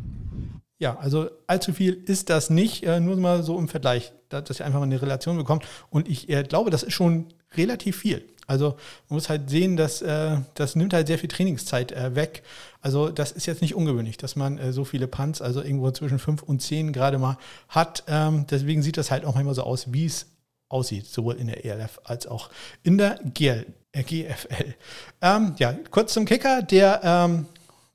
Ja, 0.80 0.98
also 0.98 1.30
allzu 1.46 1.74
viel 1.74 1.94
ist 2.06 2.30
das 2.30 2.50
nicht, 2.50 2.84
äh, 2.86 3.02
nur 3.02 3.18
mal 3.18 3.44
so 3.44 3.60
im 3.60 3.68
Vergleich, 3.68 4.14
dass 4.30 4.60
ihr 4.60 4.66
einfach 4.66 4.80
mal 4.80 4.86
eine 4.86 5.02
Relation 5.02 5.36
bekommt. 5.36 5.66
Und 5.90 6.08
ich 6.08 6.30
äh, 6.30 6.44
glaube, 6.44 6.70
das 6.70 6.84
ist 6.84 6.94
schon 6.94 7.26
relativ 7.58 7.98
viel. 7.98 8.26
Also 8.48 8.78
man 9.10 9.16
muss 9.18 9.30
halt 9.30 9.50
sehen, 9.50 9.76
dass 9.76 10.02
äh, 10.02 10.38
das 10.54 10.76
nimmt 10.76 10.94
halt 10.94 11.08
sehr 11.08 11.20
viel 11.20 11.30
Trainingszeit 11.30 11.94
weg. 12.16 12.44
Also 12.82 13.10
das 13.10 13.32
ist 13.32 13.46
jetzt 13.46 13.62
nicht 13.62 13.76
ungewöhnlich, 13.76 14.18
dass 14.18 14.36
man 14.36 14.72
so 14.72 14.86
viele 14.86 15.08
Punts, 15.08 15.42
also 15.42 15.62
irgendwo 15.62 15.92
zwischen 15.92 16.18
fünf 16.18 16.42
und 16.42 16.60
zehn 16.62 16.92
gerade 16.92 17.20
mal 17.20 17.38
hat. 17.68 18.06
Ähm, 18.08 18.48
deswegen 18.50 18.82
sieht 18.82 18.98
das 18.98 19.12
halt 19.12 19.24
auch 19.26 19.36
manchmal 19.36 19.54
so 19.54 19.62
aus, 19.64 19.94
wie 19.94 20.06
es 20.06 20.26
aussieht, 20.70 21.08
sowohl 21.08 21.36
in 21.36 21.48
der 21.48 21.66
ELF 21.66 22.00
als 22.04 22.28
auch 22.28 22.50
in 22.84 22.98
der 22.98 23.20
GL, 23.34 23.66
äh, 23.92 24.04
GFL. 24.04 24.76
Ähm, 25.22 25.56
ja, 25.58 25.76
kurz 25.92 26.14
zum 26.14 26.26
Kicker, 26.26 26.62
der 26.62 27.02
ähm, 27.04 27.46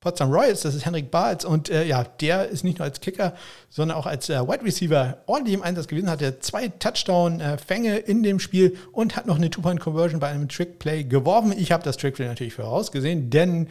Potsdam 0.00 0.30
Royals, 0.30 0.60
das 0.60 0.74
ist 0.74 0.84
Henrik 0.84 1.10
Bartz 1.10 1.44
und 1.44 1.70
äh, 1.70 1.86
ja, 1.86 2.04
der 2.04 2.48
ist 2.48 2.62
nicht 2.62 2.78
nur 2.78 2.84
als 2.84 3.00
Kicker, 3.00 3.32
sondern 3.70 3.96
auch 3.96 4.04
als 4.04 4.28
äh, 4.28 4.38
Wide 4.38 4.62
Receiver 4.62 5.16
ordentlich 5.24 5.54
im 5.54 5.62
Einsatz 5.62 5.86
gewesen, 5.86 6.10
hatte 6.10 6.40
zwei 6.40 6.68
Touchdown-Fänge 6.68 7.96
in 7.96 8.22
dem 8.22 8.38
Spiel 8.38 8.76
und 8.92 9.16
hat 9.16 9.26
noch 9.26 9.36
eine 9.36 9.48
Two-Point-Conversion 9.48 10.20
bei 10.20 10.28
einem 10.28 10.48
Trick-Play 10.48 11.04
geworfen. 11.04 11.54
Ich 11.56 11.72
habe 11.72 11.82
das 11.82 11.96
Trick-Play 11.96 12.26
natürlich 12.26 12.52
vorausgesehen, 12.52 13.30
denn 13.30 13.68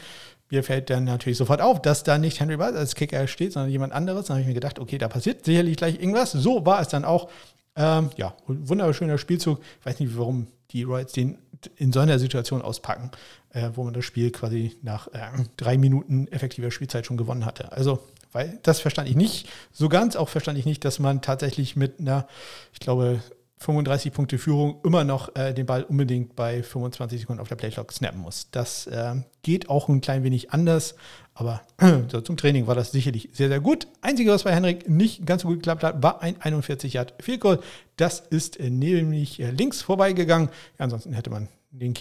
mir 0.49 0.63
fällt 0.63 0.89
dann 0.89 1.03
natürlich 1.03 1.37
sofort 1.37 1.61
auf, 1.61 1.81
dass 1.81 2.03
da 2.03 2.17
nicht 2.17 2.39
Henry 2.39 2.57
Bartz 2.57 2.77
als 2.77 2.95
Kicker 2.95 3.27
steht, 3.27 3.53
sondern 3.53 3.71
jemand 3.71 3.93
anderes. 3.93 4.25
Dann 4.25 4.35
habe 4.35 4.41
ich 4.41 4.47
mir 4.47 4.53
gedacht, 4.53 4.79
okay, 4.79 4.97
da 4.97 5.07
passiert 5.07 5.45
sicherlich 5.45 5.77
gleich 5.77 5.99
irgendwas. 5.99 6.31
So 6.31 6.65
war 6.65 6.81
es 6.81 6.87
dann 6.87 7.05
auch. 7.05 7.29
Ähm, 7.75 8.11
ja, 8.17 8.35
wunderschöner 8.47 9.17
Spielzug. 9.17 9.59
Ich 9.79 9.85
weiß 9.85 9.99
nicht, 9.99 10.17
warum 10.17 10.47
die 10.71 10.83
Royals 10.83 11.13
den 11.13 11.37
in 11.77 11.93
so 11.93 11.99
einer 11.99 12.19
Situation 12.19 12.61
auspacken, 12.61 13.11
äh, 13.51 13.69
wo 13.73 13.83
man 13.83 13.93
das 13.93 14.05
Spiel 14.05 14.31
quasi 14.31 14.75
nach 14.81 15.07
äh, 15.07 15.29
drei 15.57 15.77
Minuten 15.77 16.27
effektiver 16.27 16.71
Spielzeit 16.71 17.05
schon 17.05 17.17
gewonnen 17.17 17.45
hatte. 17.45 17.71
Also, 17.71 17.99
weil 18.31 18.59
das 18.63 18.79
verstand 18.79 19.09
ich 19.09 19.15
nicht 19.15 19.49
so 19.71 19.89
ganz. 19.89 20.15
Auch 20.15 20.29
verstand 20.29 20.57
ich 20.57 20.65
nicht, 20.65 20.83
dass 20.83 20.99
man 20.99 21.21
tatsächlich 21.21 21.75
mit 21.75 21.99
einer, 21.99 22.27
ich 22.73 22.79
glaube, 22.79 23.21
35 23.59 24.11
Punkte 24.11 24.37
Führung 24.37 24.81
immer 24.83 25.03
noch 25.03 25.35
äh, 25.35 25.53
den 25.53 25.65
Ball 25.65 25.83
unbedingt 25.83 26.35
bei 26.35 26.61
25 26.61 27.21
Sekunden 27.21 27.41
auf 27.41 27.47
der 27.47 27.55
Playclock 27.55 27.93
snappen 27.93 28.19
muss. 28.19 28.49
Das 28.51 28.87
äh, 28.87 29.15
geht 29.41 29.69
auch 29.69 29.87
ein 29.87 30.01
klein 30.01 30.23
wenig 30.23 30.51
anders, 30.51 30.95
aber 31.33 31.61
so 32.11 32.21
zum 32.21 32.37
Training 32.37 32.67
war 32.67 32.75
das 32.75 32.91
sicherlich 32.91 33.29
sehr, 33.33 33.49
sehr 33.49 33.59
gut. 33.59 33.87
Einzige, 34.01 34.31
was 34.31 34.43
bei 34.43 34.53
Henrik 34.53 34.87
nicht 34.89 35.25
ganz 35.25 35.41
so 35.41 35.47
gut 35.47 35.57
geklappt 35.57 35.83
hat, 35.83 36.03
war 36.03 36.21
ein 36.21 36.39
41 36.39 36.93
Yard 36.93 37.13
Field 37.19 37.41
Goal. 37.41 37.59
Das 37.97 38.19
ist 38.19 38.59
äh, 38.59 38.69
nämlich 38.69 39.39
äh, 39.39 39.51
links 39.51 39.81
vorbeigegangen. 39.81 40.49
Ja, 40.77 40.85
ansonsten 40.85 41.13
hätte 41.13 41.29
man 41.29 41.47
den, 41.73 41.93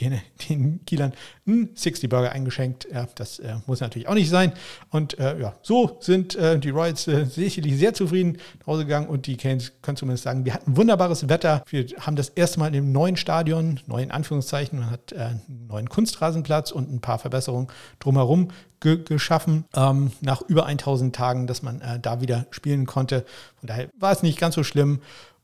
den 0.48 0.84
Kielern 0.84 1.12
einen 1.46 1.70
60 1.74 2.08
Burger 2.08 2.30
eingeschenkt. 2.32 2.86
Ja, 2.92 3.06
das 3.14 3.38
äh, 3.38 3.56
muss 3.66 3.80
natürlich 3.80 4.06
auch 4.06 4.14
nicht 4.14 4.28
sein. 4.28 4.52
Und 4.90 5.18
äh, 5.18 5.40
ja, 5.40 5.54
so 5.62 5.96
sind 6.00 6.36
äh, 6.36 6.58
die 6.58 6.70
Royals 6.70 7.08
äh, 7.08 7.24
sicherlich 7.24 7.76
sehr 7.78 7.94
zufrieden 7.94 8.38
nach 8.60 8.66
Hause 8.66 8.84
gegangen 8.84 9.08
und 9.08 9.26
die 9.26 9.36
Canes 9.36 9.72
können 9.80 9.96
zumindest 9.96 10.24
sagen, 10.24 10.44
wir 10.44 10.54
hatten 10.54 10.76
wunderbares 10.76 11.28
Wetter. 11.28 11.64
Wir 11.68 11.86
haben 12.00 12.16
das 12.16 12.28
erste 12.28 12.60
Mal 12.60 12.70
dem 12.70 12.92
neuen 12.92 13.16
Stadion, 13.16 13.80
neuen 13.86 14.10
Anführungszeichen, 14.10 14.78
man 14.78 14.90
hat 14.90 15.12
äh, 15.12 15.16
einen 15.16 15.66
neuen 15.68 15.88
Kunstrasenplatz 15.88 16.70
und 16.70 16.92
ein 16.92 17.00
paar 17.00 17.18
Verbesserungen 17.18 17.68
drumherum 17.98 18.48
ge 18.80 19.02
geschaffen, 19.02 19.64
ähm, 19.74 20.10
nach 20.20 20.42
über 20.42 20.66
1000 20.66 21.14
Tagen, 21.14 21.46
dass 21.46 21.62
man 21.62 21.80
äh, 21.80 21.98
da 21.98 22.20
wieder 22.20 22.46
spielen 22.50 22.84
konnte. 22.84 23.24
Von 23.60 23.68
daher 23.68 23.88
war 23.98 24.12
es 24.12 24.22
nicht 24.22 24.38
ganz 24.38 24.54
so 24.54 24.64
schlimm. 24.64 25.00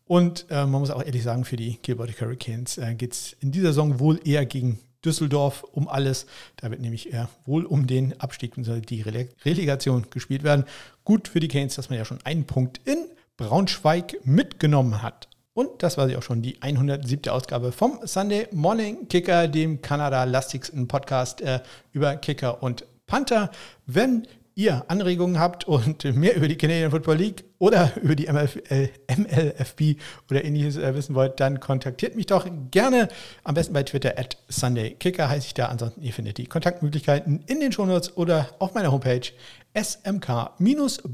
Und 0.09 0.47
äh, 0.49 0.67
man 0.67 0.81
muss 0.81 0.91
auch 0.91 1.05
ehrlich 1.05 1.23
sagen, 1.23 1.45
für 1.45 1.57
die 1.57 1.79
Gilbert 1.83 2.19
Hurricanes 2.21 2.79
äh, 2.79 2.95
geht 2.95 3.13
es 3.13 3.37
in 3.41 3.53
dieser 3.53 3.69
Saison 3.69 4.01
wohl 4.01 4.19
eher 4.25 4.47
gegen 4.47 4.79
Düsseldorf 5.05 5.65
um 5.65 5.87
alles. 5.87 6.27
Da 6.57 6.71
wird 6.71 6.81
nämlich 6.81 7.13
eher 7.13 7.29
wohl 7.45 7.67
um 7.67 7.87
den 7.87 8.19
Abstieg 8.19 8.57
und 8.57 8.67
die 8.91 9.03
Rele 9.03 9.29
Relegation 9.45 10.07
gespielt 10.11 10.43
werden. 10.43 10.65
Gut 11.05 11.29
für 11.29 11.41
die 11.41 11.49
Canes, 11.49 11.75
dass 11.75 11.91
man 11.91 11.99
ja 11.99 12.07
schon 12.07 12.21
einen 12.25 12.47
Punkt 12.47 12.81
in 12.85 13.07
Braunschweig 13.37 14.19
mitgenommen 14.25 15.03
hat. 15.03 15.29
Und 15.53 15.83
das 15.83 15.99
war 15.99 16.09
sie 16.09 16.17
auch 16.17 16.23
schon, 16.23 16.41
die 16.41 16.63
107. 16.63 17.31
Ausgabe 17.31 17.71
vom 17.71 18.01
Sunday 18.05 18.49
Morning 18.53 19.09
Kicker, 19.09 19.47
dem 19.47 19.83
Kanada-lastigsten 19.83 20.89
Podcast 20.89 21.43
äh, 21.43 21.61
über 21.93 22.17
Kicker 22.17 22.63
und 22.63 22.87
Panther. 23.07 23.51
Wenn 23.85 24.27
ihr 24.59 24.85
Anregungen 24.89 25.39
habt 25.39 25.65
und 25.69 26.03
mehr 26.17 26.35
über 26.37 26.49
die 26.49 26.57
Canadian 26.57 26.91
Football 26.91 27.17
League 27.17 27.45
oder 27.59 27.93
über 28.03 28.17
die 28.17 28.27
MLF, 28.27 28.57
äh, 28.71 28.89
MLFB 29.17 30.01
oder 30.29 30.45
ähnliches 30.45 30.77
äh, 30.77 30.95
wissen 30.95 31.15
wollt, 31.15 31.39
dann 31.39 31.61
kontaktiert 31.61 32.17
mich 32.17 32.27
doch 32.27 32.47
gerne. 32.73 33.09
Am 33.45 33.55
besten 33.55 33.73
bei 33.73 33.85
Twitter 33.85 34.19
at 34.19 34.37
SundayKicker 34.49 35.29
heiße 35.29 35.47
ich 35.47 35.55
da. 35.55 35.67
Ansonsten, 35.67 36.03
ihr 36.03 36.13
findet 36.13 36.39
die 36.39 36.47
Kontaktmöglichkeiten 36.47 37.45
in 37.47 37.61
den 37.61 37.71
Shownotes 37.71 38.17
oder 38.17 38.49
auf 38.59 38.75
meiner 38.75 38.91
Homepage 38.91 39.31
smk-blog.de. 39.75 41.07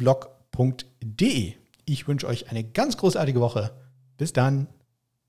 Ich 1.85 2.09
wünsche 2.09 2.27
euch 2.27 2.51
eine 2.51 2.65
ganz 2.65 2.97
großartige 2.97 3.41
Woche. 3.41 3.73
Bis 4.17 4.33
dann. 4.33 4.69